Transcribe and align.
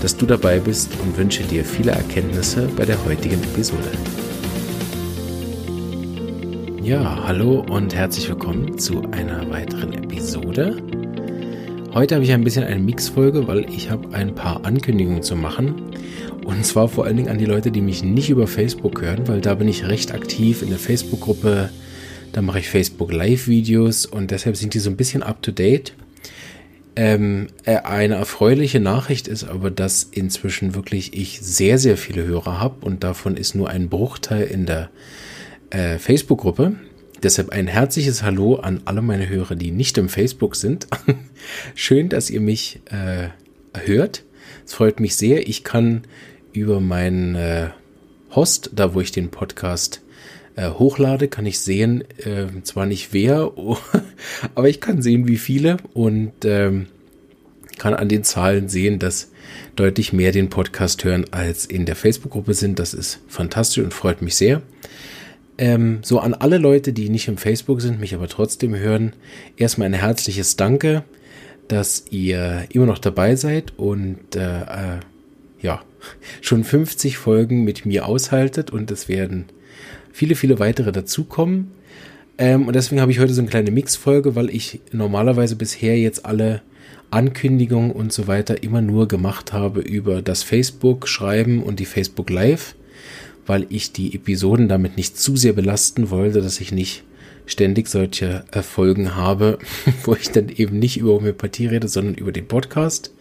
dass 0.00 0.16
du 0.16 0.24
dabei 0.24 0.58
bist 0.58 0.90
und 1.02 1.16
wünsche 1.18 1.42
dir 1.42 1.64
viele 1.64 1.92
Erkenntnisse 1.92 2.68
bei 2.76 2.84
der 2.86 3.04
heutigen 3.04 3.42
Episode. 3.42 3.90
Ja, 6.82 7.24
hallo 7.26 7.64
und 7.68 7.94
herzlich 7.94 8.28
willkommen 8.28 8.78
zu 8.78 9.02
einer 9.10 9.48
weiteren 9.50 9.92
Episode. 9.92 10.82
Heute 11.92 12.14
habe 12.14 12.24
ich 12.24 12.32
ein 12.32 12.44
bisschen 12.44 12.64
eine 12.64 12.80
Mixfolge, 12.80 13.46
weil 13.46 13.68
ich 13.68 13.90
habe 13.90 14.14
ein 14.14 14.34
paar 14.34 14.64
Ankündigungen 14.64 15.22
zu 15.22 15.36
machen. 15.36 15.92
Und 16.44 16.64
zwar 16.64 16.88
vor 16.88 17.04
allen 17.04 17.16
Dingen 17.16 17.28
an 17.28 17.38
die 17.38 17.44
Leute, 17.44 17.70
die 17.70 17.82
mich 17.82 18.02
nicht 18.02 18.30
über 18.30 18.46
Facebook 18.46 19.02
hören, 19.02 19.28
weil 19.28 19.40
da 19.40 19.54
bin 19.54 19.68
ich 19.68 19.86
recht 19.86 20.14
aktiv 20.14 20.62
in 20.62 20.70
der 20.70 20.78
Facebook-Gruppe. 20.78 21.68
Da 22.32 22.42
mache 22.42 22.60
ich 22.60 22.68
Facebook 22.68 23.12
Live-Videos 23.12 24.06
und 24.06 24.30
deshalb 24.30 24.56
sind 24.56 24.72
die 24.72 24.78
so 24.78 24.88
ein 24.88 24.96
bisschen 24.96 25.22
up 25.22 25.42
to 25.42 25.52
date. 25.52 25.92
Ähm, 26.96 27.48
äh, 27.64 27.76
eine 27.76 28.16
erfreuliche 28.16 28.80
Nachricht 28.80 29.28
ist 29.28 29.44
aber, 29.44 29.70
dass 29.70 30.02
inzwischen 30.02 30.74
wirklich 30.74 31.14
ich 31.16 31.40
sehr, 31.40 31.78
sehr 31.78 31.96
viele 31.96 32.24
Hörer 32.24 32.60
habe 32.60 32.84
und 32.84 33.04
davon 33.04 33.36
ist 33.36 33.54
nur 33.54 33.68
ein 33.68 33.88
Bruchteil 33.88 34.42
in 34.42 34.66
der 34.66 34.90
äh, 35.70 35.98
Facebook-Gruppe. 35.98 36.74
Deshalb 37.22 37.50
ein 37.50 37.66
herzliches 37.66 38.22
Hallo 38.22 38.56
an 38.56 38.80
alle 38.86 39.02
meine 39.02 39.28
Hörer, 39.28 39.54
die 39.54 39.70
nicht 39.70 39.98
im 39.98 40.08
Facebook 40.08 40.56
sind. 40.56 40.88
Schön, 41.74 42.08
dass 42.08 42.30
ihr 42.30 42.40
mich 42.40 42.80
äh, 42.86 43.28
hört. 43.84 44.24
Es 44.64 44.74
freut 44.74 45.00
mich 45.00 45.16
sehr. 45.16 45.48
Ich 45.48 45.64
kann 45.64 46.02
über 46.52 46.80
meinen 46.80 47.34
äh, 47.34 47.68
Host, 48.34 48.70
da 48.74 48.94
wo 48.94 49.00
ich 49.00 49.12
den 49.12 49.30
Podcast 49.30 50.02
äh, 50.60 50.70
hochlade, 50.70 51.28
kann 51.28 51.46
ich 51.46 51.60
sehen, 51.60 52.04
äh, 52.18 52.46
zwar 52.62 52.86
nicht 52.86 53.12
wer, 53.12 53.52
aber 54.54 54.68
ich 54.68 54.80
kann 54.80 55.02
sehen, 55.02 55.26
wie 55.26 55.38
viele 55.38 55.78
und 55.94 56.32
ähm, 56.44 56.86
kann 57.78 57.94
an 57.94 58.08
den 58.08 58.24
Zahlen 58.24 58.68
sehen, 58.68 58.98
dass 58.98 59.30
deutlich 59.74 60.12
mehr 60.12 60.32
den 60.32 60.50
Podcast 60.50 61.02
hören 61.04 61.24
als 61.30 61.64
in 61.64 61.86
der 61.86 61.96
Facebook-Gruppe 61.96 62.52
sind. 62.52 62.78
Das 62.78 62.92
ist 62.92 63.20
fantastisch 63.26 63.82
und 63.82 63.94
freut 63.94 64.20
mich 64.20 64.34
sehr. 64.34 64.60
Ähm, 65.56 66.00
so 66.02 66.18
an 66.18 66.34
alle 66.34 66.58
Leute, 66.58 66.92
die 66.92 67.08
nicht 67.08 67.28
im 67.28 67.38
Facebook 67.38 67.80
sind, 67.80 67.98
mich 67.98 68.14
aber 68.14 68.28
trotzdem 68.28 68.74
hören, 68.74 69.14
erstmal 69.56 69.86
ein 69.86 69.94
herzliches 69.94 70.56
Danke, 70.56 71.04
dass 71.68 72.04
ihr 72.10 72.66
immer 72.70 72.86
noch 72.86 72.98
dabei 72.98 73.34
seid 73.34 73.72
und 73.78 74.36
äh, 74.36 74.60
äh, 74.60 75.00
ja, 75.62 75.82
schon 76.42 76.64
50 76.64 77.16
Folgen 77.16 77.64
mit 77.64 77.86
mir 77.86 78.06
aushaltet 78.06 78.70
und 78.70 78.90
es 78.90 79.08
werden 79.08 79.46
viele, 80.12 80.34
viele 80.34 80.58
weitere 80.58 80.92
dazukommen. 80.92 81.72
Ähm, 82.38 82.66
und 82.66 82.74
deswegen 82.74 83.00
habe 83.00 83.12
ich 83.12 83.18
heute 83.18 83.34
so 83.34 83.40
eine 83.40 83.50
kleine 83.50 83.70
Mix-Folge, 83.70 84.34
weil 84.34 84.50
ich 84.50 84.80
normalerweise 84.92 85.56
bisher 85.56 85.98
jetzt 85.98 86.24
alle 86.24 86.62
Ankündigungen 87.10 87.90
und 87.90 88.12
so 88.12 88.26
weiter 88.26 88.62
immer 88.62 88.80
nur 88.80 89.08
gemacht 89.08 89.52
habe 89.52 89.80
über 89.80 90.22
das 90.22 90.42
Facebook 90.42 91.08
schreiben 91.08 91.62
und 91.62 91.80
die 91.80 91.84
Facebook 91.84 92.30
Live, 92.30 92.76
weil 93.46 93.66
ich 93.68 93.92
die 93.92 94.14
Episoden 94.14 94.68
damit 94.68 94.96
nicht 94.96 95.18
zu 95.18 95.36
sehr 95.36 95.52
belasten 95.52 96.10
wollte, 96.10 96.40
dass 96.40 96.60
ich 96.60 96.72
nicht 96.72 97.02
ständig 97.46 97.88
solche 97.88 98.44
Erfolgen 98.52 99.16
habe, 99.16 99.58
wo 100.04 100.14
ich 100.14 100.30
dann 100.30 100.48
eben 100.48 100.78
nicht 100.78 100.98
über 100.98 101.14
Homöopathie 101.14 101.66
rede, 101.66 101.88
sondern 101.88 102.14
über 102.14 102.32
den 102.32 102.46
Podcast. 102.46 103.12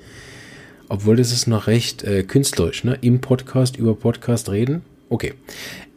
Obwohl 0.88 1.18
das 1.18 1.32
ist 1.32 1.48
noch 1.48 1.68
recht 1.68 2.04
äh, 2.04 2.24
künstlerisch, 2.24 2.84
ne? 2.84 2.98
Im 3.02 3.22
Podcast 3.22 3.78
über 3.78 3.96
Podcast 3.96 4.50
reden. 4.50 4.82
Okay. 5.10 5.34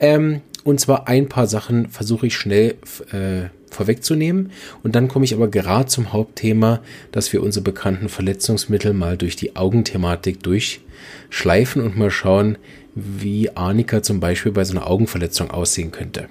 Ähm, 0.01 0.41
und 0.65 0.81
zwar 0.81 1.09
ein 1.09 1.29
paar 1.29 1.47
Sachen 1.47 1.89
versuche 1.89 2.27
ich 2.27 2.37
schnell 2.37 2.77
äh, 3.13 3.49
vorwegzunehmen. 3.71 4.53
Und 4.83 4.95
dann 4.95 5.09
komme 5.09 5.25
ich 5.25 5.35
aber 5.35 5.49
gerade 5.49 5.87
zum 5.87 6.13
Hauptthema, 6.13 6.81
dass 7.11 7.33
wir 7.33 7.43
unsere 7.43 7.65
bekannten 7.65 8.09
Verletzungsmittel 8.09 8.93
mal 8.93 9.17
durch 9.17 9.37
die 9.37 9.57
Augenthematik 9.57 10.43
durchschleifen 10.43 11.83
und 11.83 11.97
mal 11.97 12.11
schauen, 12.11 12.59
wie 12.95 13.51
Arnika 13.57 14.03
zum 14.03 14.21
Beispiel 14.21 14.53
bei 14.53 14.65
so 14.65 14.77
einer 14.77 14.89
Augenverletzung 14.89 15.51
aussehen 15.51 15.91
könnte. 15.91 16.29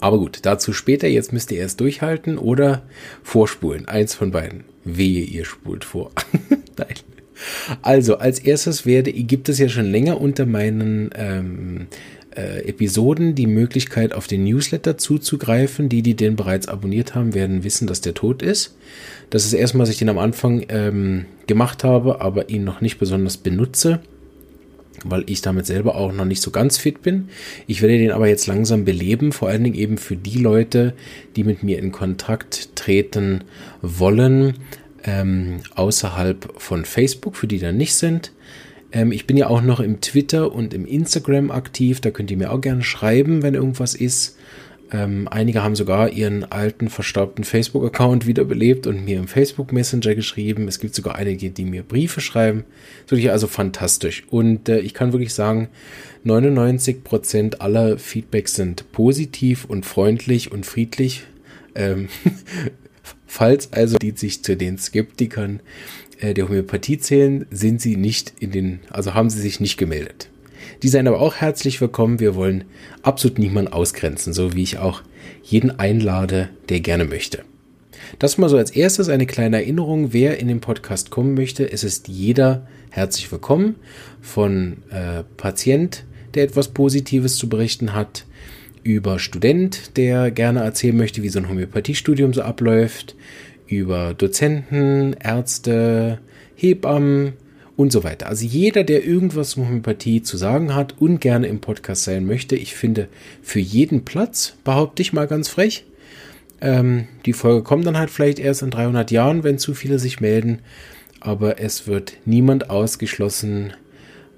Aber 0.00 0.18
gut, 0.18 0.40
dazu 0.42 0.72
später. 0.72 1.08
Jetzt 1.08 1.32
müsst 1.32 1.50
ihr 1.52 1.58
erst 1.58 1.80
durchhalten 1.80 2.38
oder 2.38 2.82
vorspulen. 3.22 3.88
Eins 3.88 4.14
von 4.14 4.30
beiden. 4.30 4.64
Wehe, 4.84 5.24
ihr 5.24 5.44
spult 5.44 5.84
vor. 5.84 6.10
Nein. 6.76 6.94
Also, 7.82 8.18
als 8.18 8.38
erstes 8.38 8.86
werde, 8.86 9.12
gibt 9.12 9.48
es 9.48 9.58
ja 9.58 9.68
schon 9.68 9.90
länger 9.90 10.20
unter 10.20 10.46
meinen 10.46 11.10
ähm, 11.14 11.86
äh, 12.36 12.68
Episoden 12.68 13.34
die 13.34 13.46
Möglichkeit, 13.46 14.12
auf 14.12 14.26
den 14.26 14.44
Newsletter 14.44 14.98
zuzugreifen. 14.98 15.88
Die, 15.88 16.02
die 16.02 16.14
den 16.14 16.36
bereits 16.36 16.68
abonniert 16.68 17.14
haben, 17.14 17.34
werden 17.34 17.64
wissen, 17.64 17.86
dass 17.86 18.00
der 18.00 18.14
tot 18.14 18.42
ist. 18.42 18.76
Das 19.30 19.44
ist 19.44 19.52
erstmal, 19.52 19.86
dass 19.86 19.92
ich 19.92 19.98
den 19.98 20.08
am 20.08 20.18
Anfang 20.18 20.64
ähm, 20.68 21.26
gemacht 21.46 21.84
habe, 21.84 22.20
aber 22.20 22.48
ihn 22.48 22.64
noch 22.64 22.80
nicht 22.80 22.98
besonders 22.98 23.36
benutze, 23.36 24.00
weil 25.04 25.24
ich 25.26 25.42
damit 25.42 25.66
selber 25.66 25.96
auch 25.96 26.12
noch 26.12 26.24
nicht 26.24 26.42
so 26.42 26.50
ganz 26.50 26.78
fit 26.78 27.02
bin. 27.02 27.28
Ich 27.66 27.82
werde 27.82 27.98
den 27.98 28.12
aber 28.12 28.28
jetzt 28.28 28.46
langsam 28.46 28.84
beleben, 28.84 29.32
vor 29.32 29.48
allen 29.48 29.64
Dingen 29.64 29.76
eben 29.76 29.98
für 29.98 30.16
die 30.16 30.38
Leute, 30.38 30.94
die 31.34 31.44
mit 31.44 31.62
mir 31.62 31.78
in 31.78 31.92
Kontakt 31.92 32.76
treten 32.76 33.44
wollen, 33.82 34.54
ähm, 35.04 35.60
außerhalb 35.74 36.54
von 36.56 36.84
Facebook, 36.84 37.36
für 37.36 37.46
die 37.46 37.58
da 37.58 37.72
nicht 37.72 37.94
sind. 37.94 38.32
Ähm, 38.92 39.12
ich 39.12 39.26
bin 39.26 39.36
ja 39.36 39.48
auch 39.48 39.62
noch 39.62 39.80
im 39.80 40.00
Twitter 40.00 40.52
und 40.52 40.74
im 40.74 40.86
Instagram 40.86 41.50
aktiv. 41.50 42.00
Da 42.00 42.10
könnt 42.10 42.30
ihr 42.30 42.36
mir 42.36 42.52
auch 42.52 42.60
gerne 42.60 42.82
schreiben, 42.82 43.42
wenn 43.42 43.54
irgendwas 43.54 43.94
ist. 43.94 44.36
Ähm, 44.92 45.26
einige 45.28 45.64
haben 45.64 45.74
sogar 45.74 46.10
ihren 46.10 46.44
alten 46.44 46.88
verstaubten 46.88 47.44
Facebook-Account 47.44 48.26
wiederbelebt 48.26 48.86
und 48.86 49.04
mir 49.04 49.18
im 49.18 49.26
Facebook 49.26 49.72
Messenger 49.72 50.14
geschrieben. 50.14 50.68
Es 50.68 50.78
gibt 50.78 50.94
sogar 50.94 51.16
einige, 51.16 51.50
die 51.50 51.64
mir 51.64 51.82
Briefe 51.82 52.20
schreiben. 52.20 52.64
Das 53.02 53.06
ist 53.06 53.10
wirklich 53.12 53.30
also 53.32 53.48
fantastisch. 53.48 54.24
Und 54.30 54.68
äh, 54.68 54.78
ich 54.78 54.94
kann 54.94 55.12
wirklich 55.12 55.34
sagen, 55.34 55.68
99% 56.24 57.58
aller 57.58 57.98
Feedbacks 57.98 58.54
sind 58.54 58.90
positiv 58.92 59.64
und 59.64 59.84
freundlich 59.84 60.52
und 60.52 60.64
friedlich. 60.66 61.24
Ähm, 61.74 62.08
falls 63.36 63.70
also 63.74 63.98
die 63.98 64.12
sich 64.12 64.42
zu 64.42 64.56
den 64.56 64.78
Skeptikern 64.78 65.60
äh, 66.20 66.32
der 66.32 66.48
Homöopathie 66.48 66.96
zählen, 66.96 67.44
sind 67.50 67.82
sie 67.82 67.96
nicht 67.96 68.32
in 68.40 68.50
den, 68.50 68.80
also 68.88 69.12
haben 69.12 69.28
sie 69.28 69.42
sich 69.42 69.60
nicht 69.60 69.76
gemeldet. 69.76 70.30
Die 70.82 70.88
seien 70.88 71.06
aber 71.06 71.20
auch 71.20 71.34
herzlich 71.34 71.82
willkommen. 71.82 72.18
Wir 72.18 72.34
wollen 72.34 72.64
absolut 73.02 73.38
niemanden 73.38 73.70
ausgrenzen, 73.72 74.32
so 74.32 74.54
wie 74.54 74.62
ich 74.62 74.78
auch 74.78 75.02
jeden 75.42 75.78
einlade, 75.78 76.48
der 76.70 76.80
gerne 76.80 77.04
möchte. 77.04 77.44
Das 78.18 78.38
mal 78.38 78.48
so 78.48 78.56
als 78.56 78.70
erstes 78.70 79.10
eine 79.10 79.26
kleine 79.26 79.58
Erinnerung, 79.58 80.14
wer 80.14 80.38
in 80.40 80.48
den 80.48 80.60
Podcast 80.60 81.10
kommen 81.10 81.34
möchte. 81.34 81.70
Es 81.70 81.84
ist 81.84 82.08
jeder 82.08 82.66
herzlich 82.90 83.30
willkommen. 83.30 83.74
Von 84.22 84.78
äh, 84.88 85.24
Patient, 85.36 86.04
der 86.34 86.44
etwas 86.44 86.68
Positives 86.68 87.36
zu 87.36 87.50
berichten 87.50 87.92
hat, 87.92 88.24
über 88.86 89.18
Student, 89.18 89.96
der 89.96 90.30
gerne 90.30 90.60
erzählen 90.60 90.96
möchte, 90.96 91.22
wie 91.22 91.28
so 91.28 91.40
ein 91.40 91.48
Homöopathiestudium 91.48 92.32
so 92.32 92.42
abläuft, 92.42 93.16
über 93.66 94.14
Dozenten, 94.14 95.14
Ärzte, 95.14 96.20
Hebammen 96.54 97.32
und 97.76 97.90
so 97.90 98.04
weiter. 98.04 98.28
Also 98.28 98.46
jeder, 98.46 98.84
der 98.84 99.04
irgendwas 99.04 99.50
zur 99.50 99.66
Homöopathie 99.66 100.22
zu 100.22 100.36
sagen 100.36 100.74
hat 100.74 100.94
und 101.00 101.20
gerne 101.20 101.48
im 101.48 101.60
Podcast 101.60 102.04
sein 102.04 102.26
möchte, 102.26 102.54
ich 102.54 102.76
finde 102.76 103.08
für 103.42 103.58
jeden 103.58 104.04
Platz, 104.04 104.54
behaupte 104.62 105.02
ich 105.02 105.12
mal 105.12 105.26
ganz 105.26 105.48
frech. 105.48 105.84
Ähm, 106.60 107.08
die 107.26 107.32
Folge 107.32 107.64
kommt 107.64 107.86
dann 107.86 107.98
halt 107.98 108.10
vielleicht 108.10 108.38
erst 108.38 108.62
in 108.62 108.70
300 108.70 109.10
Jahren, 109.10 109.42
wenn 109.42 109.58
zu 109.58 109.74
viele 109.74 109.98
sich 109.98 110.20
melden, 110.20 110.60
aber 111.20 111.60
es 111.60 111.88
wird 111.88 112.14
niemand 112.24 112.70
ausgeschlossen, 112.70 113.72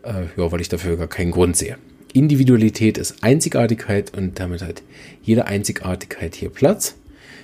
äh, 0.03 0.25
ja, 0.37 0.51
weil 0.51 0.63
ich 0.63 0.71
dafür 0.71 0.97
gar 0.97 1.07
keinen 1.07 1.31
Grund 1.33 1.57
sehe. 1.57 1.77
Individualität 2.13 2.99
ist 2.99 3.23
Einzigartigkeit 3.23 4.17
und 4.17 4.39
damit 4.39 4.63
hat 4.63 4.83
jede 5.23 5.47
Einzigartigkeit 5.47 6.35
hier 6.35 6.51
Platz. 6.51 6.97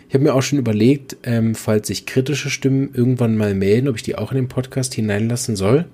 Ich 0.08 0.14
habe 0.14 0.25
mir 0.25 0.34
auch 0.34 0.43
schon 0.43 0.58
überlegt, 0.58 1.16
ähm, 1.25 1.55
falls 1.55 1.88
sich 1.88 2.06
kritische 2.06 2.50
Stimmen 2.50 2.90
irgendwann 2.94 3.37
mal 3.37 3.55
melden, 3.55 3.88
ob 3.88 3.96
ich 3.96 4.02
die 4.02 4.16
auch 4.16 4.31
in 4.31 4.37
den 4.37 4.49
Podcast 4.49 4.94
hineinlassen 4.94 5.56
soll. 5.56 5.87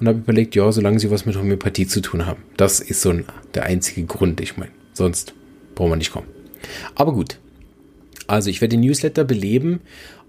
Und 0.00 0.08
habe 0.08 0.18
überlegt, 0.18 0.54
ja, 0.54 0.72
solange 0.72 0.98
sie 1.00 1.10
was 1.10 1.26
mit 1.26 1.36
Homöopathie 1.36 1.86
zu 1.86 2.00
tun 2.00 2.24
haben. 2.24 2.42
Das 2.56 2.80
ist 2.80 3.02
so 3.02 3.10
ein, 3.10 3.24
der 3.54 3.64
einzige 3.64 4.04
Grund, 4.04 4.40
ich 4.40 4.56
meine. 4.56 4.70
Sonst 4.94 5.34
brauchen 5.74 5.90
wir 5.92 5.96
nicht 5.96 6.12
kommen. 6.12 6.28
Aber 6.94 7.12
gut. 7.12 7.38
Also 8.26 8.50
ich 8.50 8.60
werde 8.60 8.76
den 8.76 8.80
Newsletter 8.80 9.24
beleben 9.24 9.80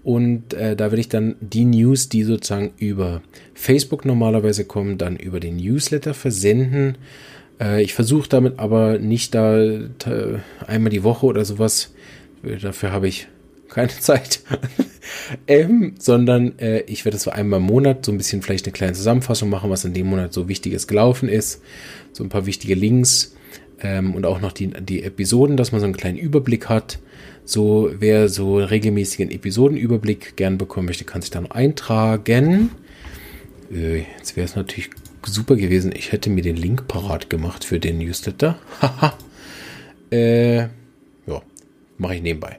und 0.02 0.54
äh, 0.54 0.74
da 0.74 0.84
werde 0.84 1.00
ich 1.00 1.08
dann 1.08 1.36
die 1.40 1.64
News, 1.64 2.08
die 2.08 2.24
sozusagen 2.24 2.72
über 2.78 3.22
Facebook 3.54 4.04
normalerweise 4.04 4.64
kommen, 4.64 4.96
dann 4.96 5.16
über 5.16 5.40
den 5.40 5.56
Newsletter 5.56 6.14
versenden 6.14 6.96
Äh, 7.60 7.82
ich 7.82 7.94
versuche 7.94 8.28
damit 8.28 8.58
aber 8.58 8.98
nicht 8.98 9.34
da 9.34 9.60
einmal 10.66 10.90
die 10.90 11.04
Woche 11.04 11.26
oder 11.26 11.44
sowas. 11.44 11.92
Dafür 12.42 12.92
habe 12.92 13.08
ich 13.08 13.28
keine 13.68 13.88
Zeit. 14.00 14.40
ähm, 15.46 15.94
sondern 15.98 16.58
äh, 16.58 16.80
ich 16.82 17.04
werde 17.04 17.18
so 17.18 17.30
einmal 17.30 17.60
im 17.60 17.66
Monat 17.66 18.04
so 18.04 18.12
ein 18.12 18.18
bisschen 18.18 18.42
vielleicht 18.42 18.66
eine 18.66 18.72
kleine 18.72 18.92
Zusammenfassung 18.92 19.48
machen, 19.48 19.70
was 19.70 19.84
in 19.84 19.94
dem 19.94 20.06
Monat 20.06 20.32
so 20.32 20.48
Wichtiges 20.48 20.86
gelaufen 20.86 21.28
ist. 21.28 21.62
So 22.12 22.24
ein 22.24 22.28
paar 22.28 22.46
wichtige 22.46 22.74
Links 22.74 23.34
ähm, 23.80 24.14
und 24.14 24.26
auch 24.26 24.40
noch 24.40 24.52
die, 24.52 24.68
die 24.68 25.02
Episoden, 25.02 25.56
dass 25.56 25.72
man 25.72 25.80
so 25.80 25.84
einen 25.86 25.96
kleinen 25.96 26.18
Überblick 26.18 26.68
hat. 26.68 26.98
So, 27.44 27.90
wer 27.98 28.28
so 28.28 28.58
regelmäßigen 28.58 29.30
Episodenüberblick 29.30 30.36
gern 30.36 30.58
bekommen 30.58 30.86
möchte, 30.86 31.04
kann 31.04 31.22
sich 31.22 31.30
dann 31.30 31.50
eintragen. 31.50 32.70
Äh, 33.72 34.04
jetzt 34.18 34.36
wäre 34.36 34.44
es 34.44 34.56
natürlich 34.56 34.90
super 35.26 35.56
gewesen, 35.56 35.92
ich 35.94 36.12
hätte 36.12 36.30
mir 36.30 36.42
den 36.42 36.56
Link 36.56 36.88
parat 36.88 37.30
gemacht 37.30 37.64
für 37.64 37.78
den 37.78 37.98
Newsletter. 37.98 38.58
Haha. 38.80 39.14
äh, 40.10 40.60
ja, 40.60 41.42
mache 41.98 42.16
ich 42.16 42.22
nebenbei. 42.22 42.58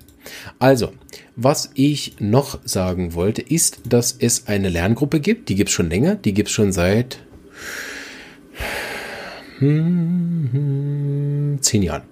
Also, 0.60 0.94
was 1.36 1.72
ich 1.74 2.16
noch 2.20 2.60
sagen 2.64 3.14
wollte, 3.14 3.42
ist, 3.42 3.82
dass 3.86 4.16
es 4.18 4.48
eine 4.48 4.70
Lerngruppe 4.70 5.20
gibt. 5.20 5.50
Die 5.50 5.56
gibt 5.56 5.70
es 5.70 5.74
schon 5.74 5.90
länger. 5.90 6.16
Die 6.16 6.34
gibt 6.34 6.50
es 6.50 6.54
schon 6.54 6.72
seit 6.72 7.20
hm, 9.60 11.58
zehn 11.62 11.84
Jahren. 11.84 12.04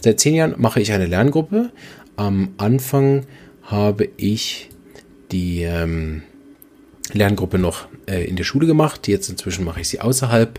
Seit 0.00 0.20
zehn 0.20 0.34
Jahren 0.34 0.54
mache 0.58 0.80
ich 0.80 0.92
eine 0.92 1.06
Lerngruppe. 1.06 1.70
Am 2.16 2.54
Anfang 2.56 3.26
habe 3.62 4.08
ich 4.16 4.70
die 5.32 5.62
ähm, 5.62 6.22
Lerngruppe 7.12 7.58
noch 7.58 7.88
äh, 8.06 8.24
in 8.24 8.36
der 8.36 8.44
Schule 8.44 8.66
gemacht. 8.66 9.08
Jetzt 9.08 9.28
inzwischen 9.28 9.64
mache 9.64 9.80
ich 9.80 9.88
sie 9.88 10.00
außerhalb 10.00 10.58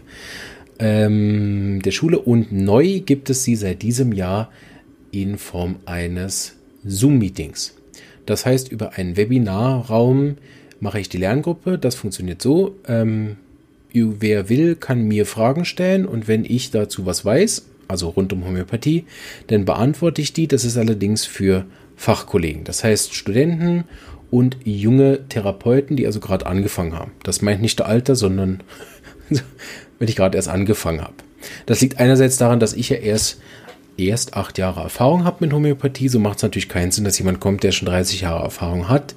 ähm, 0.80 1.82
der 1.82 1.92
Schule. 1.92 2.20
Und 2.20 2.52
neu 2.52 3.02
gibt 3.02 3.30
es 3.30 3.44
sie 3.44 3.56
seit 3.56 3.82
diesem 3.82 4.14
Jahr 4.14 4.52
in 5.12 5.38
Form 5.38 5.78
eines 5.86 6.56
Zoom-Meetings. 6.86 7.76
Das 8.26 8.46
heißt, 8.46 8.72
über 8.72 8.94
einen 8.94 9.18
Webinarraum 9.18 10.38
mache 10.80 11.00
ich 11.00 11.10
die 11.10 11.18
Lerngruppe. 11.18 11.78
Das 11.78 11.96
funktioniert 11.96 12.42
so. 12.42 12.76
Ähm, 12.88 13.38
wer 13.94 14.50
will, 14.50 14.76
kann 14.76 15.08
mir 15.08 15.26
Fragen 15.26 15.66
stellen 15.66 16.06
und 16.06 16.28
wenn 16.28 16.46
ich 16.46 16.72
dazu 16.72 17.06
was 17.06 17.26
weiß, 17.26 17.66
also 17.88 18.10
rund 18.10 18.34
um 18.34 18.46
Homöopathie, 18.46 19.06
dann 19.48 19.66
beantworte 19.66 20.22
ich 20.22 20.34
die. 20.34 20.48
Das 20.48 20.66
ist 20.66 20.78
allerdings 20.78 21.26
für 21.26 21.66
Fachkollegen. 21.96 22.64
Das 22.64 22.84
heißt 22.84 23.16
Studenten 23.16 23.86
und 24.30 24.58
junge 24.64 25.28
Therapeuten, 25.30 25.96
die 25.96 26.06
also 26.06 26.20
gerade 26.20 26.46
angefangen 26.46 26.94
haben. 26.94 27.12
Das 27.24 27.42
meint 27.42 27.62
nicht 27.62 27.80
der 27.80 27.88
Alter, 27.88 28.16
sondern 28.16 28.62
wenn 30.00 30.08
ich 30.08 30.16
gerade 30.16 30.36
erst 30.36 30.50
angefangen 30.50 31.02
habe. 31.02 31.14
Das 31.66 31.82
liegt 31.82 32.00
einerseits 32.00 32.38
daran, 32.38 32.60
dass 32.60 32.74
ich 32.74 32.90
ja 32.90 32.98
erst 32.98 33.40
erst 33.98 34.36
acht 34.36 34.58
Jahre 34.58 34.82
Erfahrung 34.82 35.24
habe 35.24 35.38
mit 35.40 35.54
Homöopathie, 35.54 36.08
so 36.08 36.20
macht 36.20 36.38
es 36.38 36.44
natürlich 36.44 36.70
keinen 36.70 36.92
Sinn, 36.92 37.04
dass 37.04 37.18
jemand 37.18 37.40
kommt, 37.40 37.64
der 37.64 37.72
schon 37.72 37.88
30 37.88 38.22
Jahre 38.22 38.44
Erfahrung 38.44 38.90
hat. 38.90 39.16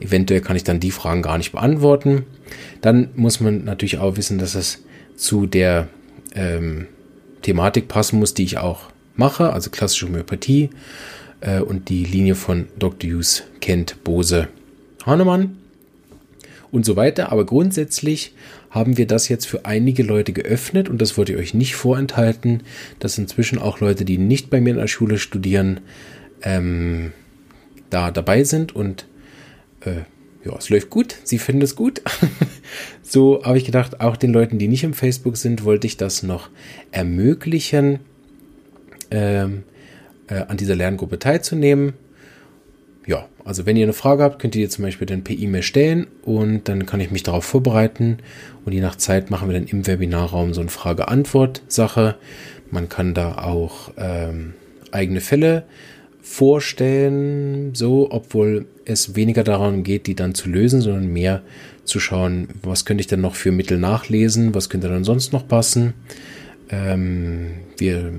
Eventuell 0.00 0.40
kann 0.40 0.56
ich 0.56 0.64
dann 0.64 0.80
die 0.80 0.90
Fragen 0.90 1.22
gar 1.22 1.38
nicht 1.38 1.52
beantworten. 1.52 2.24
Dann 2.80 3.10
muss 3.14 3.40
man 3.40 3.64
natürlich 3.64 3.98
auch 3.98 4.16
wissen, 4.16 4.38
dass 4.38 4.54
es 4.54 4.82
zu 5.16 5.46
der 5.46 5.88
ähm, 6.34 6.86
Thematik 7.42 7.88
passen 7.88 8.18
muss, 8.18 8.34
die 8.34 8.44
ich 8.44 8.58
auch 8.58 8.90
mache, 9.16 9.52
also 9.52 9.70
klassische 9.70 10.06
Homöopathie 10.06 10.70
äh, 11.40 11.60
und 11.60 11.88
die 11.88 12.04
Linie 12.04 12.34
von 12.34 12.66
Dr. 12.78 13.10
Hughes 13.10 13.44
kennt 13.60 14.02
Bose 14.04 14.48
Hahnemann 15.04 15.56
und 16.70 16.84
so 16.84 16.96
weiter. 16.96 17.32
Aber 17.32 17.46
grundsätzlich 17.46 18.34
haben 18.70 18.96
wir 18.96 19.06
das 19.06 19.28
jetzt 19.28 19.46
für 19.46 19.64
einige 19.64 20.02
Leute 20.02 20.32
geöffnet 20.32 20.88
und 20.88 21.00
das 21.00 21.16
wollte 21.16 21.32
ich 21.32 21.38
euch 21.38 21.54
nicht 21.54 21.74
vorenthalten, 21.74 22.62
dass 22.98 23.18
inzwischen 23.18 23.58
auch 23.58 23.80
Leute, 23.80 24.04
die 24.04 24.18
nicht 24.18 24.50
bei 24.50 24.60
mir 24.60 24.70
in 24.70 24.76
der 24.76 24.88
Schule 24.88 25.18
studieren, 25.18 25.80
ähm, 26.42 27.12
da 27.90 28.10
dabei 28.10 28.44
sind 28.44 28.76
und 28.76 29.06
äh, 29.80 30.02
ja, 30.44 30.54
es 30.56 30.68
läuft 30.70 30.90
gut, 30.90 31.16
sie 31.24 31.38
finden 31.38 31.62
es 31.62 31.74
gut. 31.74 32.02
so 33.02 33.42
habe 33.44 33.58
ich 33.58 33.64
gedacht, 33.64 34.00
auch 34.00 34.16
den 34.16 34.32
Leuten, 34.32 34.58
die 34.58 34.68
nicht 34.68 34.84
im 34.84 34.94
Facebook 34.94 35.36
sind, 35.36 35.64
wollte 35.64 35.86
ich 35.86 35.96
das 35.96 36.22
noch 36.22 36.50
ermöglichen, 36.92 38.00
ähm, 39.10 39.64
äh, 40.28 40.44
an 40.48 40.56
dieser 40.56 40.76
Lerngruppe 40.76 41.18
teilzunehmen 41.18 41.94
ja, 43.08 43.26
also 43.42 43.64
wenn 43.64 43.76
ihr 43.76 43.86
eine 43.86 43.94
Frage 43.94 44.22
habt, 44.22 44.38
könnt 44.38 44.54
ihr 44.54 44.66
die 44.66 44.68
zum 44.68 44.84
Beispiel 44.84 45.06
dann 45.06 45.24
per 45.24 45.34
E-Mail 45.34 45.62
stellen 45.62 46.06
und 46.22 46.68
dann 46.68 46.84
kann 46.84 47.00
ich 47.00 47.10
mich 47.10 47.22
darauf 47.22 47.44
vorbereiten 47.46 48.18
und 48.66 48.72
je 48.72 48.82
nach 48.82 48.96
Zeit 48.96 49.30
machen 49.30 49.48
wir 49.48 49.58
dann 49.58 49.66
im 49.66 49.86
Webinarraum 49.86 50.52
so 50.52 50.60
eine 50.60 50.68
Frage-Antwort-Sache. 50.68 52.16
Man 52.70 52.90
kann 52.90 53.14
da 53.14 53.38
auch 53.38 53.92
ähm, 53.96 54.52
eigene 54.92 55.22
Fälle 55.22 55.64
vorstellen, 56.20 57.74
so, 57.74 58.08
obwohl 58.10 58.66
es 58.84 59.16
weniger 59.16 59.42
daran 59.42 59.84
geht, 59.84 60.06
die 60.06 60.14
dann 60.14 60.34
zu 60.34 60.50
lösen, 60.50 60.82
sondern 60.82 61.10
mehr 61.10 61.40
zu 61.84 62.00
schauen, 62.00 62.48
was 62.62 62.84
könnte 62.84 63.00
ich 63.00 63.06
denn 63.06 63.22
noch 63.22 63.36
für 63.36 63.52
Mittel 63.52 63.78
nachlesen, 63.78 64.54
was 64.54 64.68
könnte 64.68 64.90
dann 64.90 65.04
sonst 65.04 65.32
noch 65.32 65.48
passen. 65.48 65.94
Ähm, 66.68 67.52
wir 67.78 68.12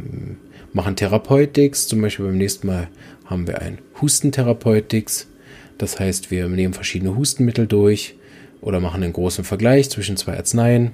machen 0.73 0.95
Therapeutics, 0.95 1.87
zum 1.87 2.01
Beispiel 2.01 2.25
beim 2.25 2.37
nächsten 2.37 2.67
Mal 2.67 2.87
haben 3.25 3.47
wir 3.47 3.61
ein 3.61 3.79
Hustentherapeutics. 4.01 5.27
Das 5.77 5.99
heißt, 5.99 6.31
wir 6.31 6.47
nehmen 6.49 6.73
verschiedene 6.73 7.15
Hustenmittel 7.15 7.67
durch 7.67 8.15
oder 8.61 8.79
machen 8.79 9.03
einen 9.03 9.13
großen 9.13 9.43
Vergleich 9.43 9.89
zwischen 9.89 10.17
zwei 10.17 10.35
Arzneien. 10.35 10.91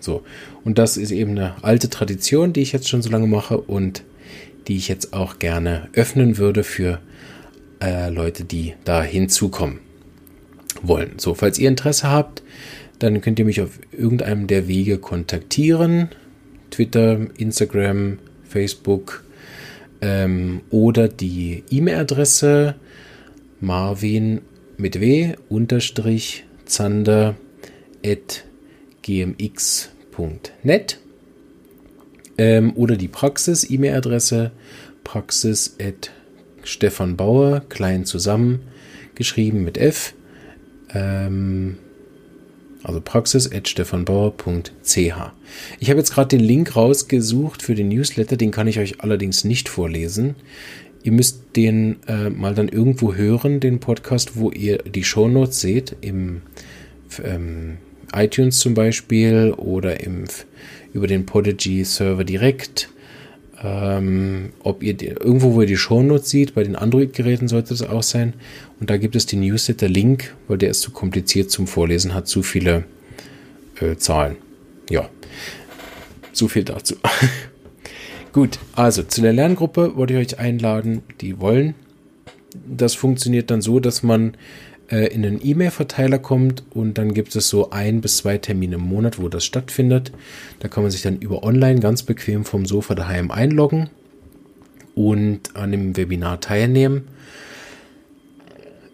So. 0.00 0.22
Und 0.64 0.78
das 0.78 0.96
ist 0.96 1.10
eben 1.10 1.32
eine 1.32 1.62
alte 1.62 1.88
Tradition, 1.88 2.52
die 2.52 2.60
ich 2.62 2.72
jetzt 2.72 2.88
schon 2.88 3.02
so 3.02 3.10
lange 3.10 3.26
mache 3.26 3.58
und 3.58 4.02
die 4.68 4.76
ich 4.76 4.88
jetzt 4.88 5.12
auch 5.12 5.38
gerne 5.38 5.88
öffnen 5.94 6.38
würde 6.38 6.64
für 6.64 7.00
äh, 7.82 8.10
Leute, 8.10 8.44
die 8.44 8.74
da 8.84 9.02
hinzukommen 9.02 9.80
wollen. 10.82 11.12
So, 11.18 11.34
falls 11.34 11.58
ihr 11.58 11.68
Interesse 11.68 12.10
habt, 12.10 12.42
dann 12.98 13.20
könnt 13.20 13.38
ihr 13.38 13.44
mich 13.44 13.62
auf 13.62 13.78
irgendeinem 13.92 14.46
der 14.46 14.68
Wege 14.68 14.98
kontaktieren. 14.98 16.10
Twitter, 16.70 17.26
Instagram, 17.36 18.18
Facebook, 18.50 19.24
ähm, 20.00 20.62
oder 20.70 21.08
die 21.08 21.64
E-Mail-Adresse 21.70 22.74
marvin 23.60 24.40
mit 24.76 25.00
w 25.00 25.34
unterstrich 25.48 26.44
zander 26.64 27.36
at 28.04 28.44
gmx.net 29.02 30.98
ähm, 32.38 32.72
oder 32.76 32.96
die 32.96 33.08
Praxis-E-Mail-Adresse 33.08 34.52
praxis 35.04 35.76
at 35.80 36.10
Stefan 36.62 37.16
Bauer, 37.16 37.62
klein 37.68 38.04
zusammen, 38.04 38.60
geschrieben 39.14 39.64
mit 39.64 39.78
F. 39.78 40.14
Ähm, 40.92 41.78
also 42.82 43.00
praxis.stefanbauer.ch. 43.00 44.94
Ich 45.78 45.90
habe 45.90 45.98
jetzt 45.98 46.12
gerade 46.12 46.28
den 46.28 46.40
Link 46.40 46.76
rausgesucht 46.76 47.62
für 47.62 47.74
den 47.74 47.88
Newsletter, 47.88 48.36
den 48.36 48.50
kann 48.50 48.68
ich 48.68 48.78
euch 48.78 49.00
allerdings 49.00 49.44
nicht 49.44 49.68
vorlesen. 49.68 50.36
Ihr 51.02 51.12
müsst 51.12 51.56
den 51.56 51.96
äh, 52.06 52.28
mal 52.30 52.54
dann 52.54 52.68
irgendwo 52.68 53.14
hören, 53.14 53.60
den 53.60 53.80
Podcast, 53.80 54.36
wo 54.36 54.50
ihr 54.50 54.78
die 54.78 55.04
Shownotes 55.04 55.60
seht, 55.60 55.96
im 56.02 56.42
ähm, 57.24 57.78
iTunes 58.12 58.58
zum 58.58 58.74
Beispiel 58.74 59.54
oder 59.56 60.00
im, 60.00 60.24
über 60.92 61.06
den 61.06 61.24
Podigy 61.26 61.84
Server 61.84 62.24
direkt. 62.24 62.90
Ähm, 63.62 64.52
ob 64.62 64.82
ihr 64.82 64.94
die, 64.94 65.08
irgendwo, 65.08 65.54
wo 65.54 65.60
ihr 65.60 65.66
die 65.66 65.76
Shownotes 65.76 66.30
seht, 66.30 66.54
bei 66.54 66.62
den 66.62 66.76
Android-Geräten 66.76 67.46
sollte 67.46 67.70
das 67.70 67.82
auch 67.82 68.02
sein. 68.02 68.34
Und 68.80 68.88
da 68.88 68.96
gibt 68.96 69.16
es 69.16 69.26
den 69.26 69.40
Newsletter-Link, 69.40 70.34
weil 70.48 70.58
der 70.58 70.70
ist 70.70 70.80
zu 70.80 70.90
kompliziert 70.92 71.50
zum 71.50 71.66
Vorlesen, 71.66 72.14
hat 72.14 72.26
zu 72.26 72.42
viele 72.42 72.84
äh, 73.80 73.96
Zahlen. 73.96 74.36
Ja, 74.88 75.08
so 76.32 76.48
viel 76.48 76.64
dazu. 76.64 76.96
Gut, 78.32 78.58
also 78.74 79.02
zu 79.02 79.20
der 79.20 79.32
Lerngruppe 79.32 79.96
wollte 79.96 80.14
ich 80.14 80.34
euch 80.34 80.38
einladen, 80.38 81.02
die 81.20 81.40
wollen. 81.40 81.74
Das 82.66 82.94
funktioniert 82.94 83.50
dann 83.50 83.60
so, 83.60 83.78
dass 83.78 84.02
man 84.02 84.36
äh, 84.90 85.06
in 85.06 85.24
einen 85.24 85.40
E-Mail-Verteiler 85.42 86.18
kommt 86.18 86.64
und 86.70 86.98
dann 86.98 87.14
gibt 87.14 87.34
es 87.36 87.48
so 87.48 87.70
ein 87.70 88.00
bis 88.00 88.18
zwei 88.18 88.38
Termine 88.38 88.76
im 88.76 88.82
Monat, 88.82 89.20
wo 89.20 89.28
das 89.28 89.44
stattfindet. 89.44 90.12
Da 90.58 90.68
kann 90.68 90.82
man 90.82 90.90
sich 90.90 91.02
dann 91.02 91.18
über 91.18 91.42
online 91.42 91.80
ganz 91.80 92.02
bequem 92.02 92.44
vom 92.44 92.66
Sofa 92.66 92.94
daheim 92.94 93.30
einloggen 93.30 93.90
und 94.94 95.56
an 95.56 95.72
dem 95.72 95.96
Webinar 95.96 96.40
teilnehmen. 96.40 97.08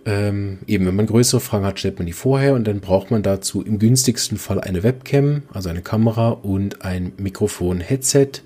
Ähm, 0.04 0.58
eben, 0.68 0.86
wenn 0.86 0.94
man 0.94 1.06
größere 1.06 1.40
Fragen 1.40 1.64
hat, 1.64 1.80
stellt 1.80 1.98
man 1.98 2.06
die 2.06 2.12
vorher 2.12 2.54
und 2.54 2.64
dann 2.68 2.80
braucht 2.80 3.10
man 3.10 3.24
dazu 3.24 3.62
im 3.62 3.80
günstigsten 3.80 4.38
Fall 4.38 4.60
eine 4.60 4.84
Webcam, 4.84 5.42
also 5.52 5.68
eine 5.68 5.82
Kamera 5.82 6.28
und 6.28 6.82
ein 6.82 7.12
Mikrofon-Headset. 7.16 8.42